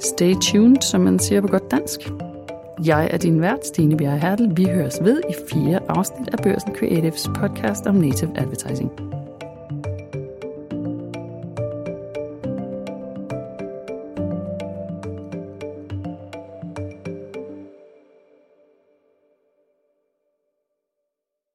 stay 0.00 0.34
tuned, 0.42 0.82
som 0.82 1.00
man 1.00 1.18
siger 1.18 1.40
på 1.40 1.46
godt 1.46 1.70
dansk. 1.70 2.00
Jeg 2.86 3.10
er 3.12 3.18
din 3.18 3.40
vært, 3.40 3.66
Stine 3.66 3.96
Bjerre 3.96 4.18
Hertel. 4.18 4.56
Vi 4.56 4.64
høres 4.64 4.98
ved 5.02 5.20
i 5.28 5.34
fire 5.52 5.80
afsnit 5.88 6.28
af 6.32 6.38
Børsen 6.42 6.74
Creatives 6.74 7.30
podcast 7.34 7.86
om 7.86 7.94
native 7.94 8.38
advertising. 8.38 9.09